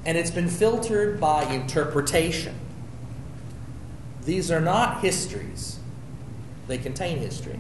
[0.05, 2.55] and it's been filtered by interpretation.
[4.25, 5.81] These are not histories,
[6.69, 7.59] they contain history.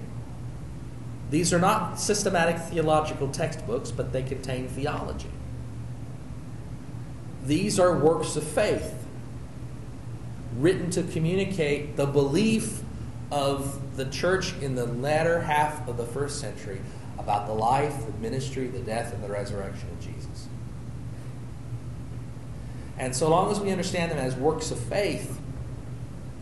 [1.32, 5.30] These are not systematic theological textbooks, but they contain theology.
[7.46, 8.94] These are works of faith
[10.58, 12.82] written to communicate the belief
[13.30, 16.82] of the church in the latter half of the first century
[17.18, 20.48] about the life, the ministry, the death, and the resurrection of Jesus.
[22.98, 25.40] And so long as we understand them as works of faith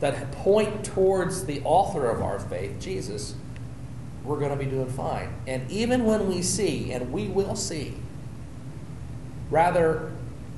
[0.01, 3.37] that point towards the author of our faith, Jesus,
[4.25, 5.35] we're going to be doing fine.
[5.47, 7.95] And even when we see, and we will see,
[9.51, 10.13] rather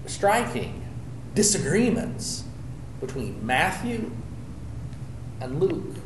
[0.06, 0.82] striking
[1.34, 2.44] disagreements
[3.00, 4.10] between Matthew
[5.40, 5.96] and Luke,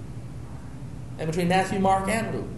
[1.18, 2.48] and between Matthew, Mark, and Luke.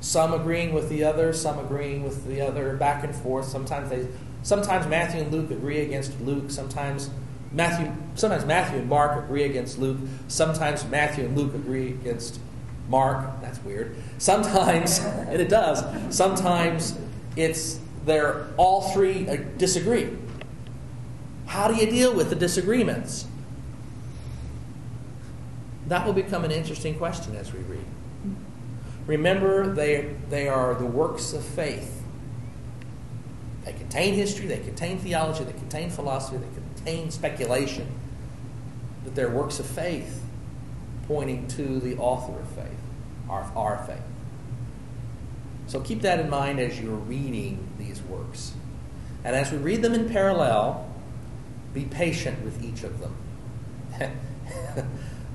[0.00, 3.46] Some agreeing with the other, some agreeing with the other, back and forth.
[3.46, 4.06] Sometimes they,
[4.42, 6.50] sometimes Matthew and Luke agree against Luke.
[6.50, 7.10] Sometimes
[7.50, 9.98] Matthew, sometimes Matthew and Mark agree against Luke.
[10.28, 12.38] Sometimes Matthew and Luke agree against
[12.88, 13.40] Mark.
[13.40, 13.96] That's weird.
[14.18, 15.82] Sometimes, and it does.
[16.14, 16.98] Sometimes
[17.36, 20.08] it's they're all three uh, disagree.
[21.46, 23.26] How do you deal with the disagreements?
[25.88, 27.84] That will become an interesting question as we read.
[29.06, 32.02] Remember, they, they are the works of faith.
[33.64, 37.86] They contain history, they contain theology, they contain philosophy, they contain speculation.
[39.04, 40.25] But they're works of faith
[41.06, 42.78] pointing to the author of faith,
[43.28, 44.02] our, our faith.
[45.66, 48.52] So keep that in mind as you're reading these works.
[49.24, 50.88] And as we read them in parallel,
[51.74, 53.16] be patient with each of them.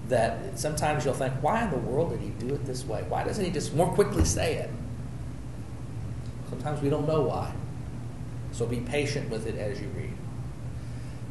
[0.08, 3.04] that sometimes you'll think, why in the world did he do it this way?
[3.08, 4.70] Why doesn't he just more quickly say it?
[6.50, 7.52] Sometimes we don't know why.
[8.52, 10.14] So be patient with it as you read.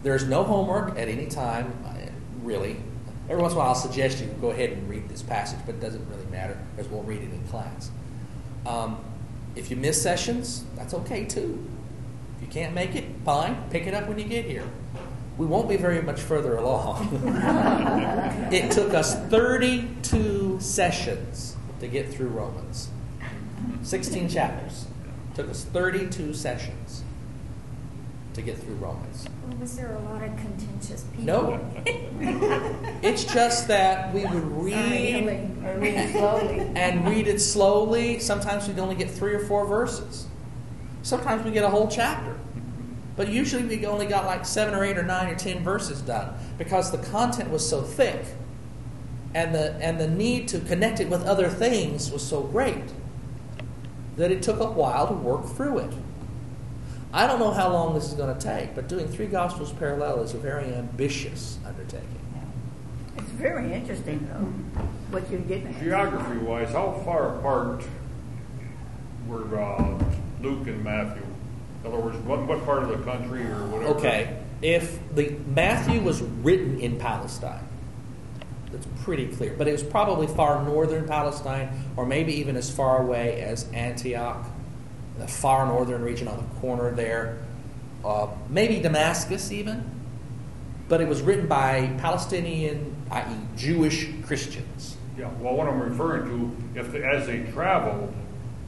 [0.02, 2.10] There's no homework at any time, uh,
[2.42, 2.76] really.
[3.30, 5.76] Every once in a while, I'll suggest you go ahead and read this passage, but
[5.76, 7.90] it doesn't really matter because we'll read it in class.
[8.66, 8.98] Um,
[9.56, 11.64] if you miss sessions, that's okay too.
[12.36, 13.56] If you can't make it, fine.
[13.70, 14.66] Pick it up when you get here
[15.40, 17.08] we won't be very much further along.
[18.52, 22.90] it took us 32 sessions to get through Romans.
[23.82, 24.84] 16 chapters.
[25.30, 27.04] It took us 32 sessions
[28.40, 29.26] to get through Romans.
[29.46, 31.24] Well, was there a lot of contentious people?
[31.24, 31.72] No.
[33.02, 35.26] it's just that we would read
[35.78, 36.60] read slowly.
[36.74, 38.18] and read it slowly.
[38.18, 40.26] Sometimes we'd only get three or four verses.
[41.02, 42.38] Sometimes we get a whole chapter.
[43.16, 46.34] But usually we only got like seven or eight or nine or ten verses done
[46.56, 48.24] because the content was so thick
[49.34, 52.84] and the, and the need to connect it with other things was so great
[54.16, 55.92] that it took a while to work through it.
[57.12, 60.20] I don't know how long this is going to take, but doing three Gospels parallel
[60.20, 62.06] is a very ambitious undertaking.
[63.18, 65.82] It's very interesting, though, what you're getting at.
[65.82, 67.84] Geography wise, how far apart
[69.26, 69.98] were uh,
[70.40, 71.24] Luke and Matthew?
[71.84, 73.94] In other words, what, what part of the country or whatever?
[73.96, 77.66] Okay, if the Matthew was written in Palestine,
[78.70, 79.54] that's pretty clear.
[79.56, 84.46] But it was probably far northern Palestine, or maybe even as far away as Antioch
[85.20, 87.38] the far northern region on the corner there,
[88.04, 89.84] uh, maybe Damascus even,
[90.88, 94.96] but it was written by Palestinian, i.e., Jewish Christians.
[95.18, 96.24] Yeah, well, what I'm referring
[96.74, 98.12] to, if, they- as they traveled,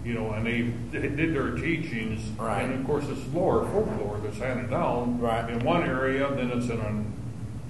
[0.05, 2.63] you know, and they they did their teachings, Right.
[2.63, 5.21] and of course, it's lore, folklore that's handed down.
[5.21, 5.49] Right.
[5.49, 7.13] In one area, then it's in an,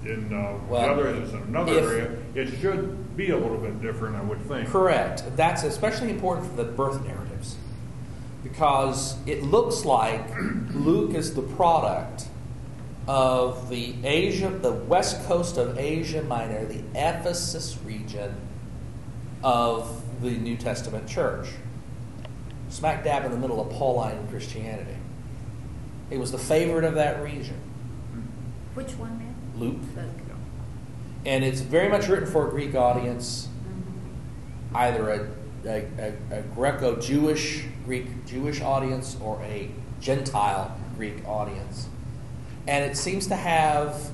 [0.03, 2.09] in, uh, Well, the other is in another if- area.
[2.33, 4.67] It should be a little bit different, I would think.
[4.67, 5.23] Correct.
[5.37, 7.29] That's especially important for the birth narratives
[8.43, 10.21] because it looks like
[10.73, 12.25] Luke is the product
[13.07, 18.35] of the Asia, the west coast of Asia Minor, the Ephesus region
[19.43, 21.47] of the New Testament church,
[22.69, 24.95] smack dab in the middle of Pauline Christianity.
[26.09, 27.57] He was the favorite of that region,
[28.73, 29.35] Which one, man?
[29.55, 30.37] Luke, Luke.
[31.25, 33.47] and it's very much written for a Greek audience.
[33.67, 34.75] Mhm.
[34.75, 35.27] either a,
[35.65, 39.69] a, a, a Greco-Jewish Greek Jewish audience or a
[39.99, 41.87] Gentile Greek audience,
[42.67, 44.11] and it seems to have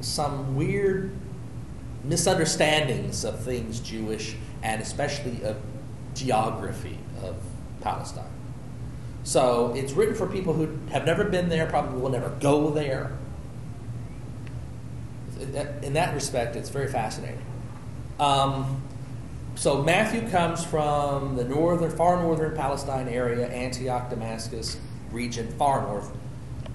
[0.00, 1.12] some weird
[2.04, 5.56] misunderstandings of things Jewish and especially of
[6.14, 7.36] geography of
[7.80, 8.24] Palestine.
[9.24, 13.12] So it's written for people who have never been there, probably will never go there.
[15.82, 17.44] In that- respect, it's very fascinating.
[18.18, 18.82] Um,
[19.58, 24.78] so Matthew comes from the northern, far northern Palestine area, Antioch, Damascus
[25.10, 26.12] region, far north,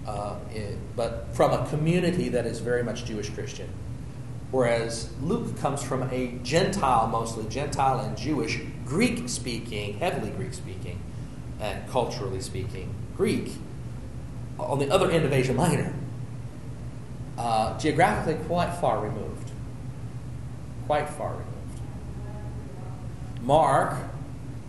[0.06, 3.70] uh, in- but from a community that is very much Jewish Christian.
[4.52, 11.00] Whereas Luke comes from a Gentile, mostly Gentile and Jewish, Greek speaking, heavily Greek speaking,
[11.62, 13.54] and culturally speaking, Greek,
[14.60, 15.94] on the other end of Asia Minor.
[17.38, 19.52] Uh, geographically quite far removed.
[20.86, 21.53] Quite far removed.
[23.44, 23.98] Mark,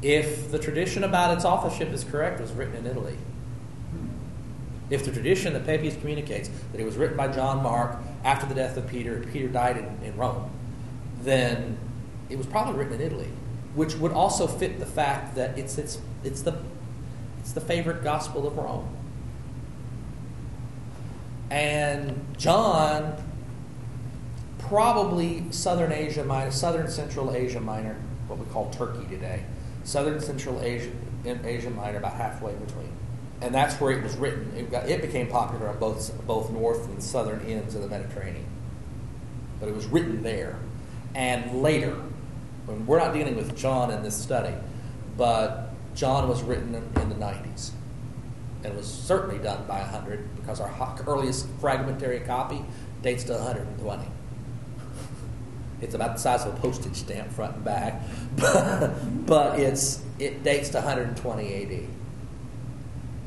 [0.02, 3.16] if the tradition about its authorship is correct, was written in Italy.
[4.90, 8.54] If the tradition that Papias communicates that it was written by John Mark after the
[8.54, 10.50] death of Peter, Peter died in, in Rome,
[11.22, 11.78] then
[12.28, 13.28] it was probably written in Italy,
[13.74, 16.58] which would also fit the fact that it's, it's, it's, the,
[17.40, 18.88] it's the favorite gospel of Rome.
[21.50, 23.22] And John,
[24.58, 27.96] probably Southern Asia Minor, Southern Central Asia Minor,
[28.34, 29.44] what we call Turkey today,
[29.84, 30.90] Southern Central Asia,
[31.24, 32.90] in Asia Minor, about halfway between,
[33.40, 34.52] and that's where it was written.
[34.56, 38.46] It, got, it became popular on both both north and southern ends of the Mediterranean,
[39.60, 40.58] but it was written there,
[41.14, 41.96] and later.
[42.66, 44.54] When we're not dealing with John in this study,
[45.18, 47.72] but John was written in, in the 90s
[48.64, 50.72] and was certainly done by 100 because our
[51.06, 52.64] earliest fragmentary copy
[53.02, 54.06] dates to 120.
[55.80, 58.00] It's about the size of a postage stamp front and back,
[59.26, 61.88] but, it's, it dates to 120 AD.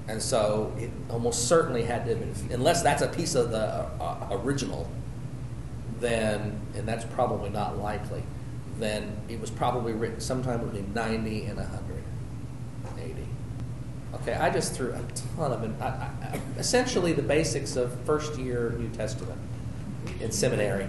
[0.07, 3.85] And so it almost certainly had to have been, unless that's a piece of the
[3.99, 4.89] uh, original,
[5.99, 8.23] then, and that's probably not likely,
[8.79, 12.03] then it was probably written sometime between 90 and 100
[12.99, 14.21] AD.
[14.21, 15.01] Okay, I just threw a
[15.35, 19.39] ton of, I, I- essentially the basics of first year New Testament
[20.21, 20.87] in seminary.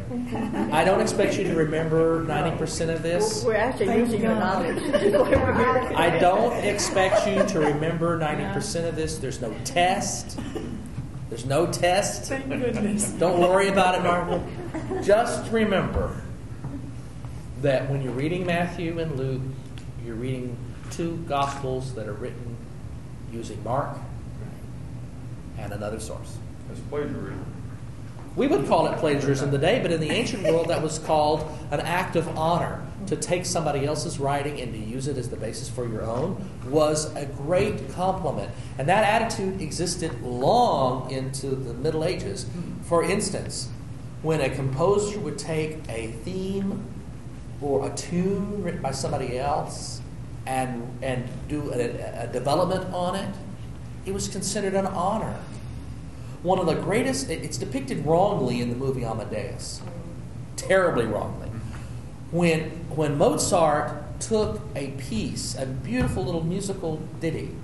[0.72, 3.44] I don't expect you to remember 90% of this.
[3.44, 4.78] We're actually using your knowledge.
[5.94, 9.18] I don't expect you to remember 90% of this.
[9.18, 10.38] There's no test.
[11.28, 12.24] There's no test.
[12.24, 13.10] Thank goodness.
[13.12, 14.42] Don't worry about it, Margaret.
[15.04, 16.22] Just remember
[17.60, 19.42] that when you're reading Matthew and Luke,
[20.04, 20.56] you're reading
[20.90, 22.56] two gospels that are written
[23.32, 23.98] using Mark
[25.58, 26.38] and another source.
[26.70, 27.44] It's plagiarism.
[28.36, 31.80] We would call it plagiarism today, but in the ancient world, that was called an
[31.80, 32.84] act of honor.
[33.06, 36.46] To take somebody else's writing and to use it as the basis for your own
[36.66, 38.50] was a great compliment.
[38.76, 42.44] And that attitude existed long into the Middle Ages.
[42.82, 43.70] For instance,
[44.22, 46.84] when a composer would take a theme
[47.62, 50.02] or a tune written by somebody else
[50.46, 53.34] and, and do a, a development on it,
[54.04, 55.38] it was considered an honor
[56.42, 59.80] one of the greatest, it's depicted wrongly in the movie amadeus.
[60.56, 61.48] Terribly wrongly.
[62.30, 67.54] When when mozart took a piece a beautiful little musical ditty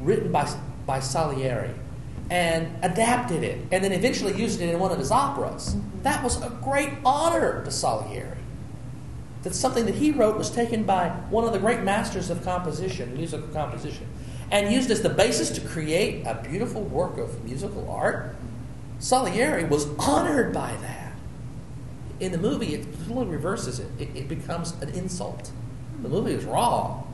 [0.00, 0.54] written by
[0.86, 1.70] by salieri
[2.30, 6.40] and adapted it and then eventually used it in one of his operas that was
[6.42, 8.38] a great honor to salieri.
[9.42, 13.14] That something that he wrote was taken by one of the great masters of composition,
[13.14, 14.06] musical composition,
[14.52, 18.36] and used as the basis to create a beautiful work of musical art.
[18.98, 21.14] Salieri was honored by that.
[22.20, 23.88] In the movie, it totally reverses it.
[23.98, 25.50] It, it becomes an insult.
[26.02, 27.08] The movie is wrong.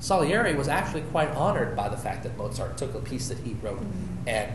[0.00, 3.54] Salieri was actually quite honored by the fact that Mozart took a piece that he
[3.62, 4.28] wrote mm-hmm.
[4.28, 4.52] and,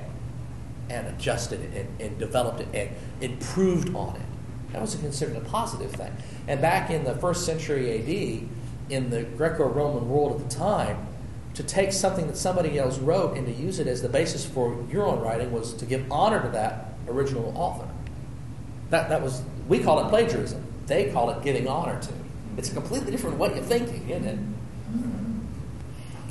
[0.89, 2.89] and adjusted it and, and developed it and
[3.21, 4.73] improved on it.
[4.73, 6.11] That was considered a positive thing.
[6.47, 11.07] And back in the first century AD, in the Greco Roman world at the time,
[11.59, 14.81] to take something that somebody else wrote and to use it as the basis for
[14.89, 17.85] your own writing was to give honor to that original author.
[18.91, 20.63] That, that was, we call it plagiarism.
[20.87, 22.13] They call it giving honor to.
[22.55, 24.39] It's a completely different way of thinking, isn't it?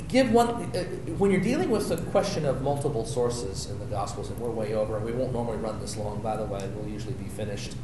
[0.07, 0.83] Give one, uh,
[1.19, 4.73] when you're dealing with the question of multiple sources in the Gospels, and we're way
[4.73, 7.75] over, and we won't normally run this long, by the way, we'll usually be finished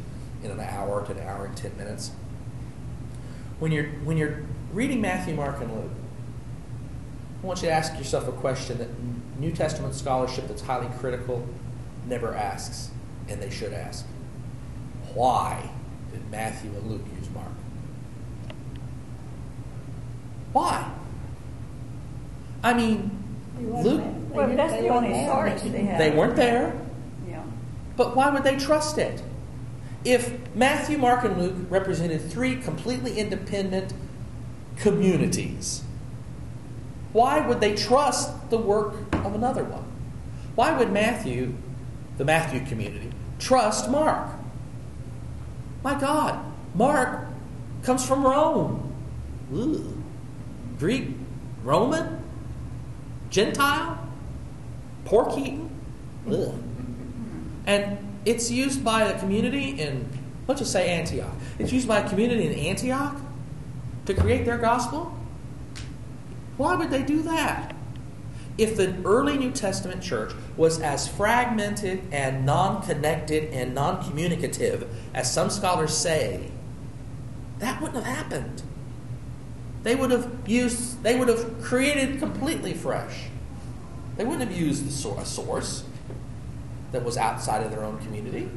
[0.44, 2.10] in an hour to an hour and 10 minutes.
[3.60, 4.40] When you're, when you're
[4.74, 5.92] reading Matthew, Mark, and Luke,
[7.46, 8.88] I want you to ask yourself a question that
[9.40, 11.48] New Testament scholarship that's highly critical
[12.08, 12.90] never asks,
[13.30, 14.04] and they should ask.
[15.14, 15.70] Why
[16.12, 17.52] did Matthew and Luke use Mark?
[20.54, 20.92] Why?
[22.64, 23.12] I mean,
[23.62, 24.02] Luke,
[24.32, 26.00] Well, that's the only source they have.
[26.00, 26.74] they weren't there,
[27.30, 27.44] Yeah.
[27.96, 29.22] but why would they trust it?
[30.04, 33.94] If Matthew, Mark, and Luke represented three completely independent
[34.78, 35.84] communities,
[37.16, 39.86] why would they trust the work of another one?
[40.56, 41.54] Why would Matthew,
[42.18, 43.10] the Matthew community,
[43.40, 44.32] trust Mark?
[45.82, 46.38] My God,
[46.74, 47.26] Mark
[47.84, 48.94] comes from Rome.
[49.54, 49.98] Ooh.
[50.78, 51.12] Greek,
[51.64, 52.22] Roman,
[53.30, 53.98] Gentile,
[55.06, 55.70] pork eating.
[56.30, 56.54] Ugh.
[57.66, 60.10] And it's used by a community in,
[60.50, 61.32] let's just say Antioch.
[61.60, 63.16] It's used by a community in Antioch
[64.06, 65.18] to create their gospel.
[66.58, 67.76] Why would they do that?
[68.58, 74.88] If the early New Testament church was as fragmented and non connected and non communicative
[75.14, 76.52] as some scholars say,
[77.60, 78.64] that wouldn't have happened.
[79.84, 83.26] They would have used, they would have created completely fresh.
[84.16, 84.92] They wouldn't have used a
[85.26, 85.84] source
[86.92, 88.50] that was outside of their own community.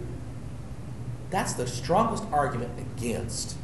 [1.31, 3.57] That's the strongest argument against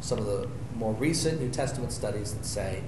[0.00, 2.82] some of the more recent New Testament studies that say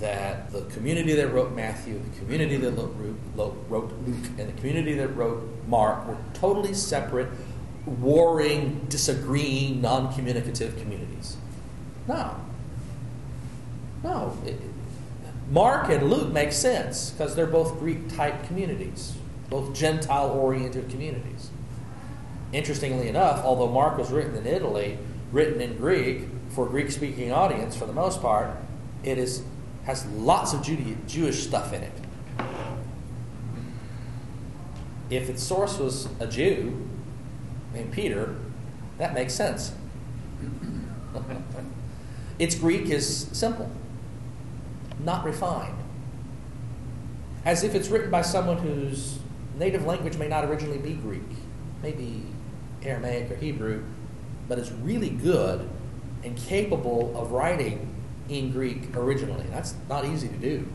[0.00, 5.08] that the community that wrote Matthew, the community that wrote, Luke, and the community that
[5.08, 7.28] wrote Mark were totally separate,
[7.86, 11.36] warring, disagreeing, non communicative communities.
[12.06, 12.36] No.
[14.02, 14.36] No.
[14.44, 14.60] It,
[15.50, 19.14] Mark and Luke make sense because they're both Greek type communities,
[19.48, 21.50] both Gentile oriented communities.
[22.52, 24.98] Interestingly enough, although Mark was written in Italy,
[25.30, 28.56] written in Greek for a Greek speaking audience for the most part,
[29.04, 29.42] it is,
[29.86, 31.92] has lots of Jewish stuff in it.
[35.08, 36.88] If its source was a Jew
[37.72, 38.34] named Peter,
[38.98, 39.72] that makes sense.
[42.38, 43.70] its Greek is simple,
[44.98, 45.76] not refined.
[47.44, 49.20] As if it's written by someone whose
[49.56, 51.22] native language may not originally be Greek,
[51.80, 52.24] maybe
[52.82, 53.84] Aramaic or Hebrew,
[54.48, 55.68] but is really good
[56.24, 57.95] and capable of writing
[58.28, 59.46] in Greek originally.
[59.50, 60.66] That's not easy to do.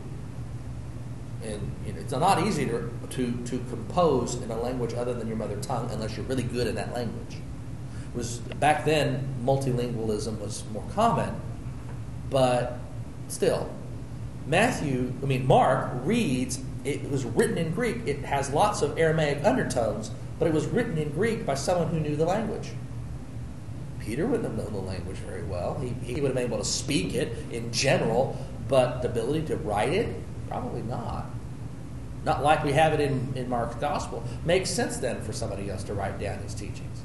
[1.44, 5.56] And it's not easy to, to, to compose in a language other than your mother
[5.56, 7.36] tongue unless you're really good in that language.
[8.14, 11.34] It was back then multilingualism was more common,
[12.30, 12.78] but
[13.28, 13.70] still,
[14.46, 16.60] Matthew, I mean Mark reads.
[16.84, 17.98] It was written in Greek.
[18.06, 22.00] It has lots of Aramaic undertones, but it was written in Greek by someone who
[22.00, 22.70] knew the language.
[24.04, 25.78] Peter wouldn't have known the language very well.
[25.78, 28.36] He, he would have been able to speak it in general,
[28.68, 30.14] but the ability to write it,
[30.48, 31.26] probably not.
[32.24, 34.24] Not like we have it in, in Mark's gospel.
[34.44, 37.02] Makes sense then for somebody else to write down his teachings.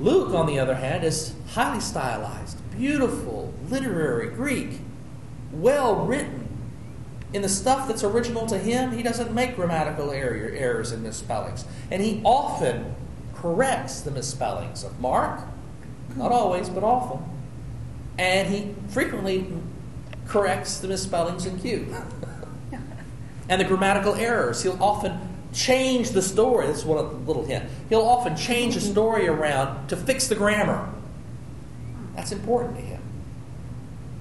[0.00, 4.80] Luke, on the other hand, is highly stylized, beautiful, literary, Greek,
[5.52, 6.48] well written.
[7.32, 11.64] In the stuff that's original to him, he doesn't make grammatical error, errors and misspellings.
[11.90, 12.94] And he often
[13.34, 15.40] corrects the misspellings of Mark,
[16.16, 17.22] not always, but often.
[18.18, 19.46] And he frequently
[20.26, 21.94] corrects the misspellings in Q.
[23.48, 24.62] and the grammatical errors.
[24.62, 25.18] He'll often
[25.52, 26.66] change the story.
[26.66, 27.68] This is one of the little hint.
[27.88, 30.88] He'll often change the story around to fix the grammar.
[32.14, 33.02] That's important to him.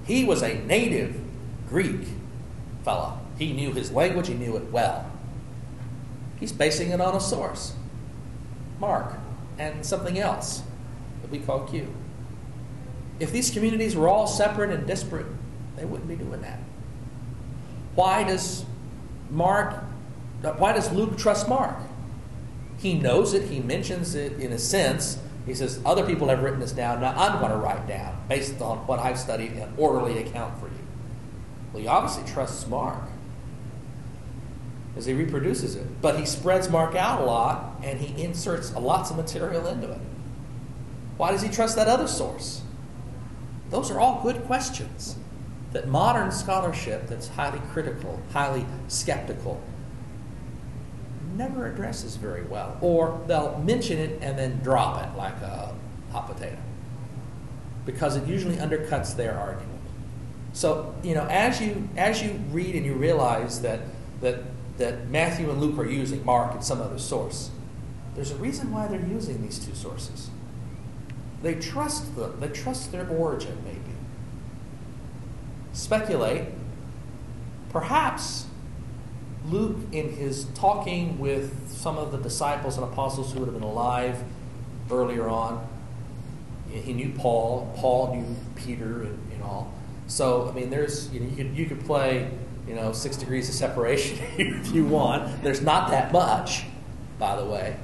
[0.05, 1.19] He was a native
[1.69, 2.07] Greek
[2.83, 3.19] fella.
[3.37, 5.09] He knew his language, he knew it well.
[6.39, 7.73] He's basing it on a source,
[8.79, 9.15] Mark,
[9.57, 10.63] and something else
[11.33, 11.93] we call Q.
[13.19, 15.25] If these communities were all separate and disparate,
[15.75, 16.59] they wouldn't be doing that.
[17.95, 18.63] Why does
[19.29, 19.83] Mark,
[20.41, 21.75] why does Luke trust Mark?
[22.77, 25.19] He knows it, he mentions it in a sense.
[25.45, 28.61] He says, Other people have written this down, now I'm going to write down based
[28.61, 30.73] on what I've studied an orderly account for you.
[31.71, 33.01] Well, he obviously trusts Mark
[34.95, 36.01] as he reproduces it.
[36.01, 39.99] But he spreads Mark out a lot and he inserts lots of material into it.
[41.23, 42.61] Why does he trust that other source?
[43.69, 45.15] Those are all good questions
[45.71, 49.61] that modern scholarship, that's highly critical, highly skeptical,
[51.37, 52.77] never addresses very well.
[52.81, 55.73] Or they'll mention it and then drop it like a
[56.11, 56.57] hot potato
[57.85, 59.79] because it usually undercuts their argument.
[60.51, 63.79] So, you know, as you as you read and you realize that
[64.19, 64.39] that
[64.77, 67.49] that Matthew and Luke are using Mark and some other source,
[68.13, 70.29] there's a reason why they're using these two sources.
[71.43, 72.39] They trust them.
[72.39, 73.79] They trust their origin, maybe.
[75.73, 76.47] Speculate.
[77.69, 78.47] Perhaps
[79.45, 83.63] Luke, in his talking with some of the disciples and apostles who would have been
[83.63, 84.23] alive
[84.89, 85.67] earlier on,
[86.69, 87.73] he knew Paul.
[87.77, 89.73] Paul knew Peter and, and all.
[90.07, 92.31] So, I mean, there's you, know, you could you could play
[92.67, 95.43] you know six degrees of separation if you want.
[95.43, 96.63] There's not that much,
[97.19, 97.75] by the way.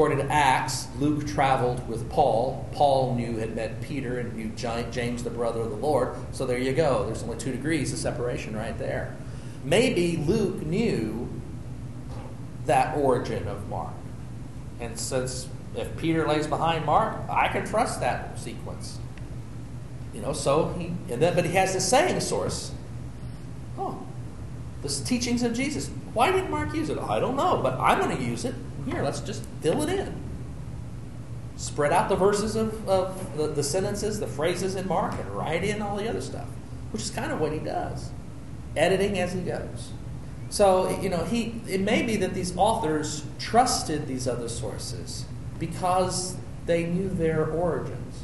[0.00, 2.66] According to Acts, Luke traveled with Paul.
[2.72, 6.16] Paul knew had met Peter and knew James, the brother of the Lord.
[6.32, 7.04] So there you go.
[7.04, 9.14] There's only two degrees of separation right there.
[9.62, 11.28] Maybe Luke knew
[12.64, 13.92] that origin of Mark.
[14.80, 15.46] And since
[15.76, 18.98] if Peter lays behind Mark, I can trust that sequence.
[20.14, 22.72] You know, so he and then but he has the saying source.
[23.76, 24.02] Oh,
[24.80, 25.90] the teachings of Jesus.
[26.14, 26.96] Why didn't Mark use it?
[26.96, 28.54] I don't know, but I'm going to use it.
[28.86, 30.14] Here, let's just fill it in.
[31.56, 35.62] Spread out the verses of, of the, the sentences, the phrases in Mark, and write
[35.62, 36.48] in all the other stuff,
[36.90, 38.10] which is kind of what he does,
[38.76, 39.90] editing as he goes.
[40.48, 45.24] So, you know, he it may be that these authors trusted these other sources
[45.58, 46.36] because
[46.66, 48.22] they knew their origins.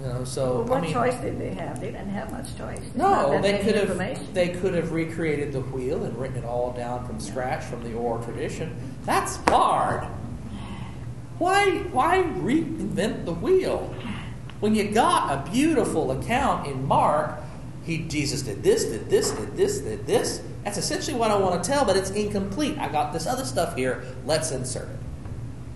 [0.00, 1.80] You know, so Well, what I mean, choice did they have?
[1.80, 2.78] They didn't have much choice.
[2.80, 6.72] There's no, they could have they could have recreated the wheel and written it all
[6.72, 8.76] down from scratch from the oral tradition.
[9.06, 10.04] That's hard.
[11.38, 13.94] Why why reinvent the wheel
[14.60, 17.40] when you got a beautiful account in Mark?
[17.84, 20.42] He Jesus did this, did this, did this, did this.
[20.64, 22.76] That's essentially what I want to tell, but it's incomplete.
[22.78, 24.02] I got this other stuff here.
[24.24, 24.98] Let's insert it.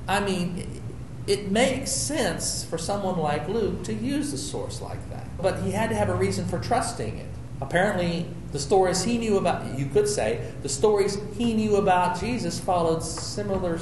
[0.08, 0.82] I mean,
[1.28, 5.28] it makes sense for someone like Luke to use a source like that.
[5.40, 7.28] But he had to have a reason for trusting it.
[7.60, 12.58] Apparently, the stories he knew about, you could say, the stories he knew about Jesus
[12.58, 13.78] followed similar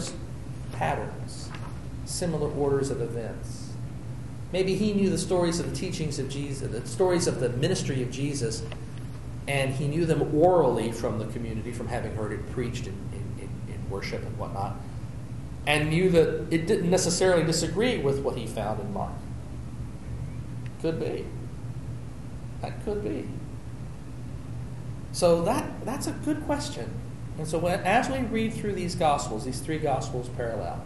[0.73, 1.49] patterns,
[2.05, 3.73] similar orders of events.
[4.53, 8.03] Maybe he knew the stories of the teachings of Jesus, the stories of the ministry
[8.03, 8.63] of Jesus,
[9.47, 13.51] and he knew them orally from the community, from having heard it preached in, in,
[13.69, 14.77] in, worship and whatnot
[15.69, 19.13] and knew that it didn't necessarily disagree with what he found in Mark.
[20.81, 21.27] Could be.
[22.63, 23.29] That could be.
[25.19, 26.89] So that that's a good question.
[27.39, 30.81] And so when, as we read through these gospels, these three gospels parallel,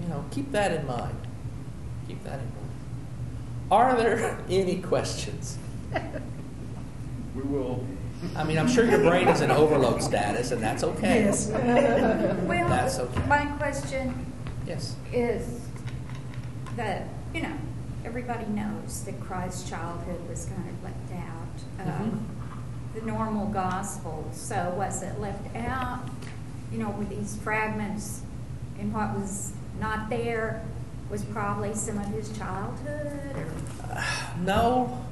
[0.00, 1.14] you know, keep that in mind.
[2.08, 2.70] Keep that in mind.
[3.70, 5.58] Are there any questions?
[7.34, 7.84] We will.
[8.36, 11.24] I mean, I'm sure your brain is in overload status, and that's okay.
[11.24, 11.48] Yes.
[12.46, 13.26] Well, That's okay.
[13.26, 14.26] my question
[14.66, 14.96] Yes.
[15.12, 15.60] is
[16.76, 17.56] that, you know,
[18.04, 22.18] everybody knows that Christ's childhood was kind of left out of Mhm.
[22.94, 24.28] The normal gospel.
[24.32, 26.00] So was it left out,
[26.70, 28.22] you know, with these fragments
[28.78, 30.62] and what was not there
[31.10, 34.04] was probably some of his childhood or
[34.40, 35.04] No.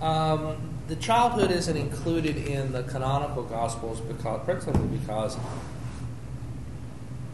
[0.00, 0.56] Um,
[0.86, 5.36] the childhood isn't included in the canonical gospels because principally because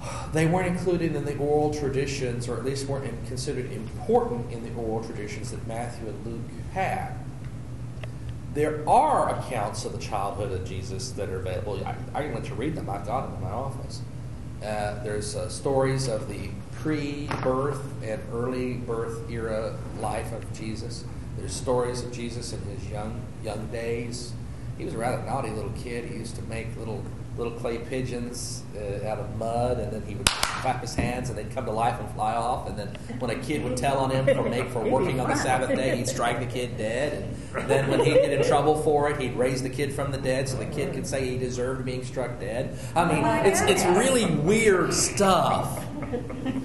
[0.33, 4.81] they weren't included in the oral traditions, or at least weren't considered important in the
[4.81, 7.13] oral traditions that Matthew and Luke had.
[8.55, 11.85] There are accounts of the childhood of Jesus that are available.
[11.85, 12.89] I, I can let you read them.
[12.89, 14.01] I've got them in my office.
[14.63, 21.05] Uh, there's uh, stories of the pre-birth and early birth era life of Jesus.
[21.37, 24.33] There's stories of Jesus in his young young days.
[24.79, 26.05] He was a rather naughty little kid.
[26.05, 27.03] He used to make little
[27.37, 31.39] little clay pigeons uh, out of mud, and then he would clap his hands, and
[31.39, 32.69] they'd come to life and fly off.
[32.69, 32.89] And then
[33.19, 35.97] when a kid would tell on him for make for working on the Sabbath day,
[35.97, 37.35] he'd strike the kid dead.
[37.57, 40.19] And then when he'd get in trouble for it, he'd raise the kid from the
[40.19, 42.79] dead, so the kid could say he deserved being struck dead.
[42.95, 45.85] I mean, it's it's really weird stuff.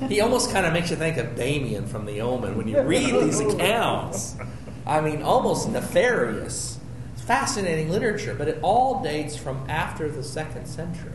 [0.08, 3.14] He almost kind of makes you think of Damien from The Omen when you read
[3.14, 4.36] these accounts.
[4.86, 6.79] I mean, almost nefarious.
[7.30, 11.12] It's fascinating literature, but it all dates from after the second century.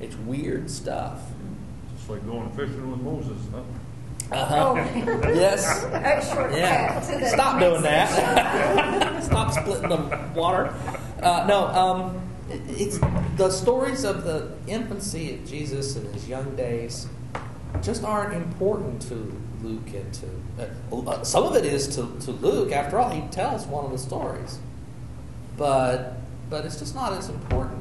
[0.00, 1.20] It's weird stuff.
[1.94, 3.60] Just like going fishing with Moses, huh?
[4.34, 4.74] Uh-huh.
[4.78, 5.28] Oh.
[5.34, 5.84] Yes.
[5.84, 7.00] A shortcut Yeah.
[7.00, 9.22] to Stop doing that.
[9.24, 10.72] Stop splitting the water.
[11.22, 12.98] Uh, no, um, it's
[13.36, 17.08] the stories of the infancy of Jesus and his young days
[17.82, 20.26] just aren't important to Luke and to
[20.92, 22.72] uh, some of it is to, to Luke.
[22.72, 24.58] After all, he tells one of the stories,
[25.56, 26.16] but
[26.48, 27.80] but it's just not as important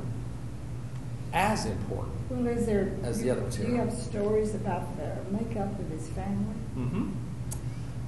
[1.34, 2.15] as important.
[2.30, 3.64] Well, is there, As the other two.
[3.64, 6.56] do you have stories about the makeup of his family?
[6.77, 7.10] Mm-hmm.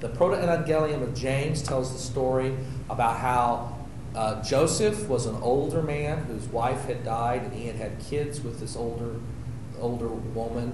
[0.00, 2.56] The Proto-Evangelium of James tells the story
[2.90, 3.76] about how
[4.14, 8.40] uh, Joseph was an older man whose wife had died, and he had had kids
[8.40, 9.16] with this older,
[9.80, 10.72] older woman.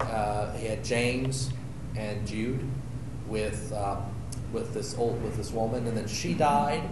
[0.00, 1.50] Uh, he had James
[1.96, 2.64] and Jude
[3.26, 4.04] with um,
[4.52, 6.82] with this old with this woman, and then she died,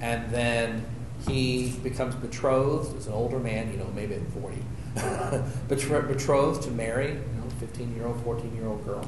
[0.00, 0.84] and then
[1.26, 4.62] he becomes betrothed as an older man, you know, maybe at forty,
[5.68, 9.06] betrothed to Mary, you know, fifteen year old, fourteen year old girl.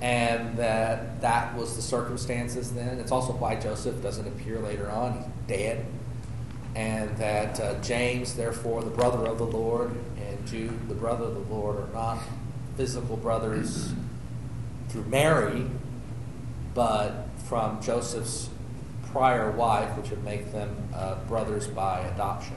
[0.00, 3.00] And that that was the circumstances then.
[3.00, 5.84] It's also why Joseph doesn't appear later on; he's dead,
[6.76, 11.34] and that uh, James, therefore, the brother of the Lord, and Jude, the brother of
[11.34, 12.18] the Lord, are not
[12.76, 13.92] physical brothers
[14.88, 15.66] through Mary,
[16.74, 18.50] but from Joseph's
[19.12, 22.56] prior wife, which would make them uh, brothers by adoption.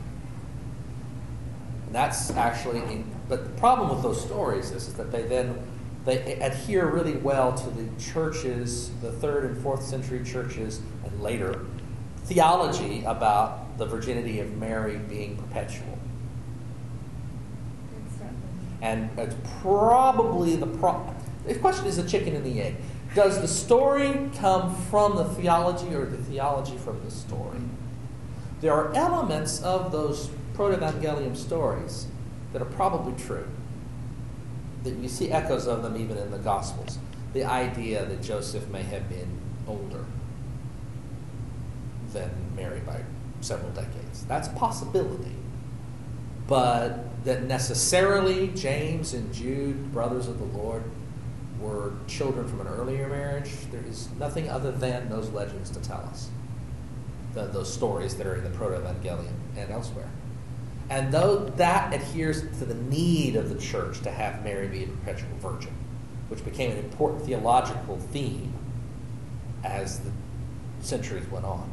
[1.86, 5.58] And that's actually, in, but the problem with those stories is, is that they then
[6.06, 11.66] they adhere really well to the churches, the third and fourth century churches, and later
[12.26, 15.99] theology about the virginity of Mary being perpetual.
[18.82, 21.14] And it's probably the pro-
[21.45, 22.76] the question is the chicken and the egg.
[23.15, 27.59] Does the story come from the theology or the theology from the story?
[28.61, 32.07] There are elements of those proto-evangelium stories
[32.53, 33.47] that are probably true.
[34.84, 36.99] That you see echoes of them even in the Gospels.
[37.34, 40.05] The idea that Joseph may have been older
[42.13, 43.01] than Mary by
[43.41, 44.26] several decades.
[44.26, 45.35] That's a possibility.
[46.47, 50.84] But that necessarily James and Jude, brothers of the Lord,
[51.61, 56.01] were children from an earlier marriage, there is nothing other than those legends to tell
[56.09, 56.29] us.
[57.33, 60.09] The, those stories that are in the Proto-Evangelium and elsewhere.
[60.89, 64.88] And though that adheres to the need of the church to have Mary be a
[64.88, 65.73] perpetual virgin,
[66.27, 68.53] which became an important theological theme
[69.63, 70.11] as the
[70.81, 71.69] centuries went on,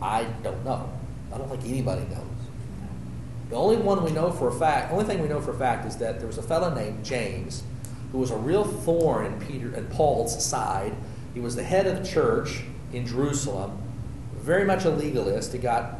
[0.00, 0.90] I don't know.
[1.32, 2.35] I don't think anybody knows.
[3.48, 5.86] The only one we know for a fact, only thing we know for a fact
[5.86, 7.62] is that there was a fellow named James
[8.10, 10.94] who was a real thorn in Peter and Paul's side.
[11.34, 12.62] He was the head of the church
[12.92, 13.82] in Jerusalem,
[14.34, 15.52] very much a legalist.
[15.52, 15.98] He got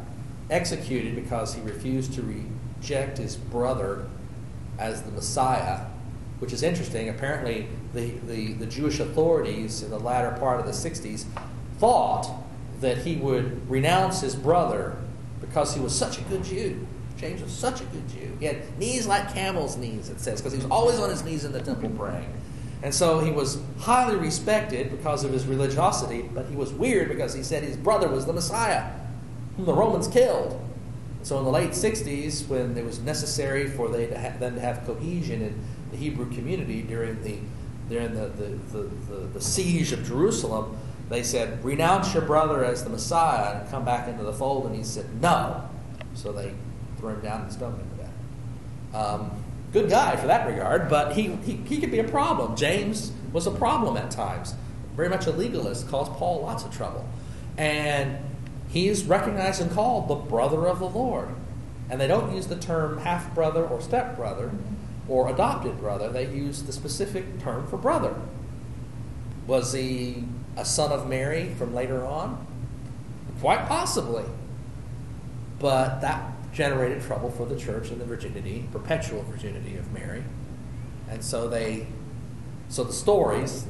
[0.49, 4.07] executed because he refused to reject his brother
[4.79, 5.85] as the Messiah,
[6.39, 7.09] which is interesting.
[7.09, 11.25] Apparently, the, the, the Jewish authorities in the latter part of the 60s
[11.77, 12.29] thought
[12.81, 14.97] that he would renounce his brother
[15.41, 16.87] because he was such a good Jew.
[17.17, 18.37] James was such a good Jew.
[18.39, 21.45] He had knees like camel's knees, it says, because he was always on his knees
[21.45, 22.31] in the temple praying.
[22.83, 27.33] And so he was highly respected because of his religiosity, but he was weird because
[27.33, 28.91] he said his brother was the Messiah,
[29.55, 30.61] whom the Romans killed.
[31.23, 34.61] So in the late 60s, when it was necessary for they to have, them to
[34.61, 35.59] have cohesion in
[35.91, 37.37] the Hebrew community during the
[37.89, 40.77] during the, the, the, the, the siege of Jerusalem,
[41.09, 44.65] they said, renounce your brother as the Messiah and come back into the fold.
[44.65, 45.69] And he said, no.
[46.13, 46.51] So they
[46.97, 48.13] threw him down and stoned him to death.
[48.93, 49.31] Um,
[49.73, 52.55] good guy for that regard, but he, he, he could be a problem.
[52.55, 54.55] James was a problem at times.
[54.95, 57.07] Very much a legalist, caused Paul lots of trouble.
[57.57, 58.17] And
[58.69, 61.29] he is recognized and called the brother of the Lord.
[61.89, 64.51] And they don't use the term half brother or step brother
[65.07, 68.13] or adopted brother, they use the specific term for brother.
[69.45, 70.25] Was he
[70.57, 72.45] a son of Mary from later on?
[73.39, 74.25] Quite possibly.
[75.59, 80.23] But that generated trouble for the church and the virginity, perpetual virginity of Mary.
[81.07, 81.85] And so they,
[82.67, 83.65] so the stories,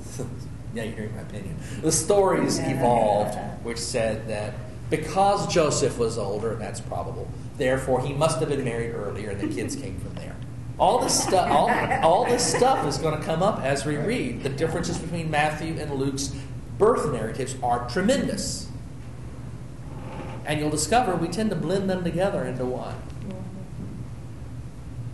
[0.74, 1.58] yeah, you're hearing my opinion.
[1.82, 4.54] The stories evolved, which said that
[4.90, 7.28] because Joseph was older, and that's probable,
[7.58, 10.38] therefore he must have been married earlier, and the kids came from there.
[10.80, 11.70] All this stuff, all,
[12.02, 14.44] all this stuff is going to come up as we read.
[14.44, 16.34] The differences between Matthew and Luke's
[16.78, 18.70] birth narratives are tremendous.
[20.48, 22.96] And you'll discover we tend to blend them together into one.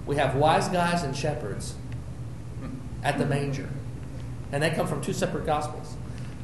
[0.05, 1.73] We have wise guys and shepherds
[3.03, 3.67] at the manger.
[4.51, 5.95] And they come from two separate gospels.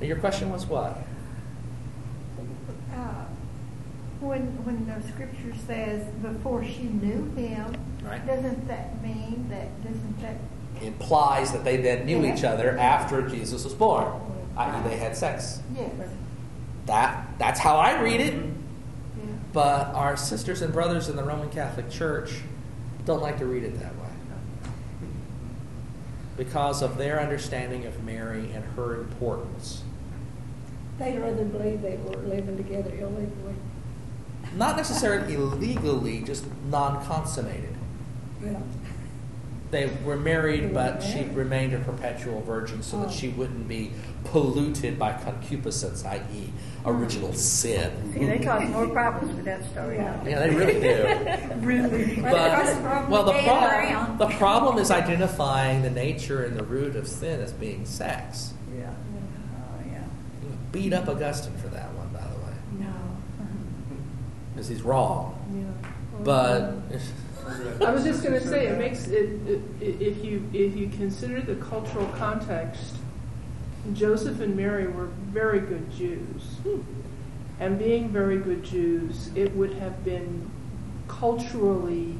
[0.02, 0.98] Now, your question was what?
[2.92, 3.26] Uh,
[4.22, 8.26] When, when the scripture says before she knew him, Right.
[8.26, 10.38] doesn't that mean that, doesn't that,
[10.82, 14.08] implies that they then knew each other after Jesus was born,
[14.58, 15.60] i.e., they had sex.
[15.76, 15.92] Yes.
[16.88, 18.34] That that's how I read it.
[19.52, 22.42] But our sisters and brothers in the Roman Catholic Church
[23.06, 24.06] don't like to read it that way
[26.38, 29.84] because of their understanding of Mary and her importance.
[30.98, 33.56] They'd rather believe they were living together illegally.
[34.56, 37.76] Not necessarily illegally, just non consummated.
[38.42, 38.60] Yeah.
[39.72, 43.12] They were married, They were but she remained a perpetual virgin so that Oh.
[43.12, 43.92] she wouldn't be
[44.24, 46.54] polluted by concupiscence, i.e.,
[46.86, 47.92] original sin.
[48.14, 49.98] See, they cause more problems with that story.
[49.98, 50.24] Yeah.
[50.26, 51.56] Yeah, they really do.
[51.66, 52.22] Really?
[52.22, 54.18] Well, that's the But, well, the, with pro- Dan Brown.
[54.18, 58.54] the problem is identifying the nature and the root of sin as being sex.
[58.78, 58.90] Yeah.
[59.58, 60.00] Oh, yeah.
[60.72, 62.94] Beat up Augustine for that one, by the way, No.
[64.54, 65.36] because he's wrong.
[65.54, 65.90] Yeah.
[66.24, 66.76] But
[67.86, 71.42] I was just going to say, it makes it, it, if you if you consider
[71.42, 72.96] the cultural context,
[73.94, 76.58] Joseph and Mary were very good Jews,
[77.60, 80.50] and being very good Jews, it would have been
[81.08, 82.18] culturally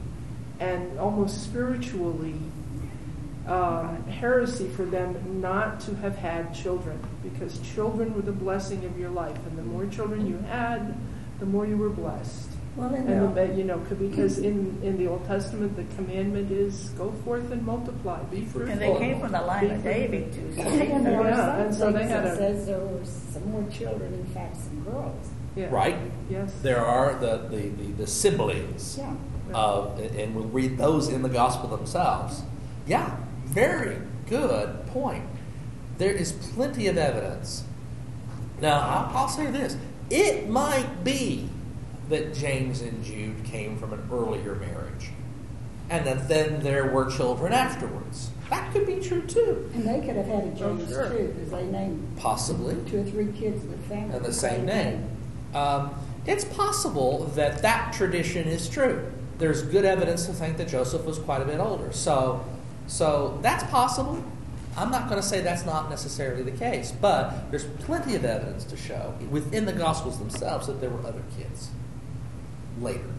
[0.60, 2.36] and almost spiritually
[3.48, 9.00] um, heresy for them not to have had children, because children were the blessing of
[9.00, 10.96] your life, and the more children you had,
[11.40, 12.49] the more you were blessed.
[12.80, 16.90] Well, And the, the, you know, because in, in the Old Testament, the commandment is
[16.98, 18.72] go forth and multiply, be fruitful.
[18.72, 19.84] And they came from the line Be of.
[19.84, 20.54] David, too.
[20.56, 23.70] so and there Yeah, and so they had that a- says there were some more
[23.70, 25.28] children, in fact, some girls.
[25.58, 25.68] Yeah.
[25.72, 25.98] right,
[26.30, 26.54] Yes.
[26.62, 29.14] there are the, the, the, the siblings Yeah.
[29.54, 32.44] of, and we'll read those in the gospel themselves.
[32.88, 33.98] Yeah, very
[34.30, 35.26] good point.
[35.98, 37.64] There is plenty of evidence.
[38.62, 39.76] Now, I'll, I'll say this
[40.10, 41.50] it might be
[42.10, 45.12] that James and Jude came from an earlier marriage,
[45.90, 48.32] and that then there were children afterwards.
[48.50, 49.70] That could be true too.
[49.76, 51.10] And they could have had a James sure.
[51.10, 52.76] too, because they named Possibly.
[52.90, 54.16] two or three kids in the family.
[54.16, 55.08] and the same name.
[55.54, 55.94] Um,
[56.26, 59.12] it's possible that that tradition is true.
[59.38, 61.92] There's good evidence to think that Joseph was quite a bit older.
[61.92, 62.44] So,
[62.88, 64.24] so that's possible.
[64.76, 68.64] I'm not going to say that's not necessarily the case, but there's plenty of evidence
[68.66, 71.70] to show within the Gospels themselves that there were other kids
[72.82, 73.10] later.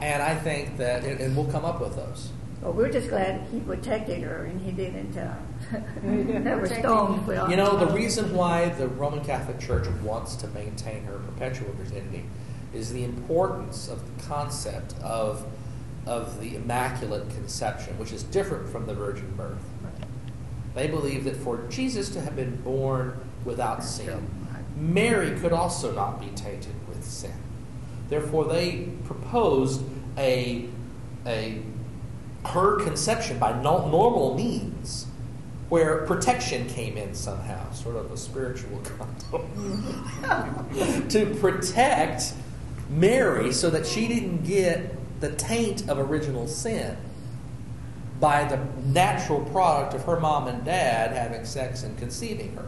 [0.00, 2.32] And I think that, and and we'll come up with those.
[2.62, 5.34] Well, we're just glad he protected her and he didn't uh,
[6.02, 7.24] never stoned.
[7.24, 11.72] put You know, the reason why the Roman Catholic Church wants to maintain her perpetual
[11.72, 12.24] virginity
[12.72, 15.44] is the importance of the concept of,
[16.06, 19.64] of the Immaculate Conception, which is different from the virgin birth.
[20.76, 24.30] They believe that for Jesus to have been born without sin,
[24.76, 27.41] Mary could also not be tainted with sin.
[28.12, 29.80] Therefore, they proposed
[30.18, 30.66] a,
[31.24, 31.62] a
[32.44, 35.06] her conception by normal means,
[35.70, 38.82] where protection came in somehow, sort of a spiritual
[39.30, 42.34] condom, to protect
[42.90, 46.98] Mary so that she didn't get the taint of original sin
[48.20, 52.66] by the natural product of her mom and dad having sex and conceiving her.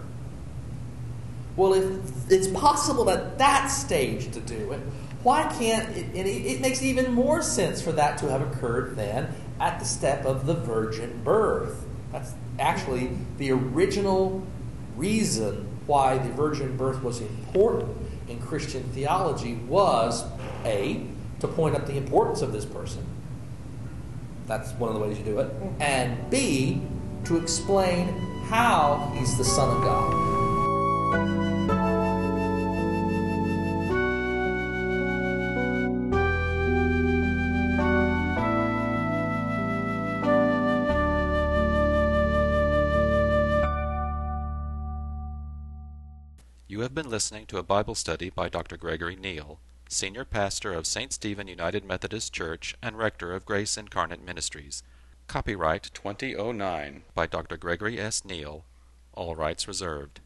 [1.55, 4.81] Well, if it's possible at that stage to do it,
[5.25, 9.35] why can't it, it, it makes even more sense for that to have occurred then
[9.59, 11.85] at the step of the virgin birth.
[12.13, 14.47] That's actually the original
[14.97, 17.97] reason why the virgin birth was important
[18.29, 20.25] in Christian theology was
[20.65, 21.07] A,
[21.41, 23.05] to point out the importance of this person.
[24.47, 25.49] That's one of the ways you do it.
[25.49, 25.83] Mm-hmm.
[25.83, 26.83] And B,
[27.25, 28.09] to explain
[28.45, 31.84] how he's the Son of God.
[46.85, 48.77] Have been listening to a Bible study by Dr.
[48.77, 49.59] Gregory Neal,
[49.89, 51.15] Senior Pastor of St.
[51.15, 54.83] Stephen United Methodist Church and Rector of Grace Incarnate Ministries.
[55.27, 57.57] Copyright 2009 by Dr.
[57.57, 58.23] Gregory S.
[58.23, 58.67] Neal.
[59.15, 60.21] All rights reserved.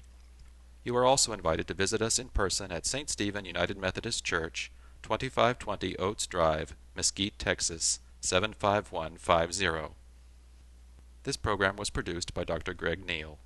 [0.89, 3.11] You are also invited to visit us in person at St.
[3.11, 4.71] Stephen United Methodist Church,
[5.03, 9.93] 2520 Oates Drive, Mesquite, Texas, 75150.
[11.25, 12.73] This program was produced by Dr.
[12.73, 13.37] Greg Neal.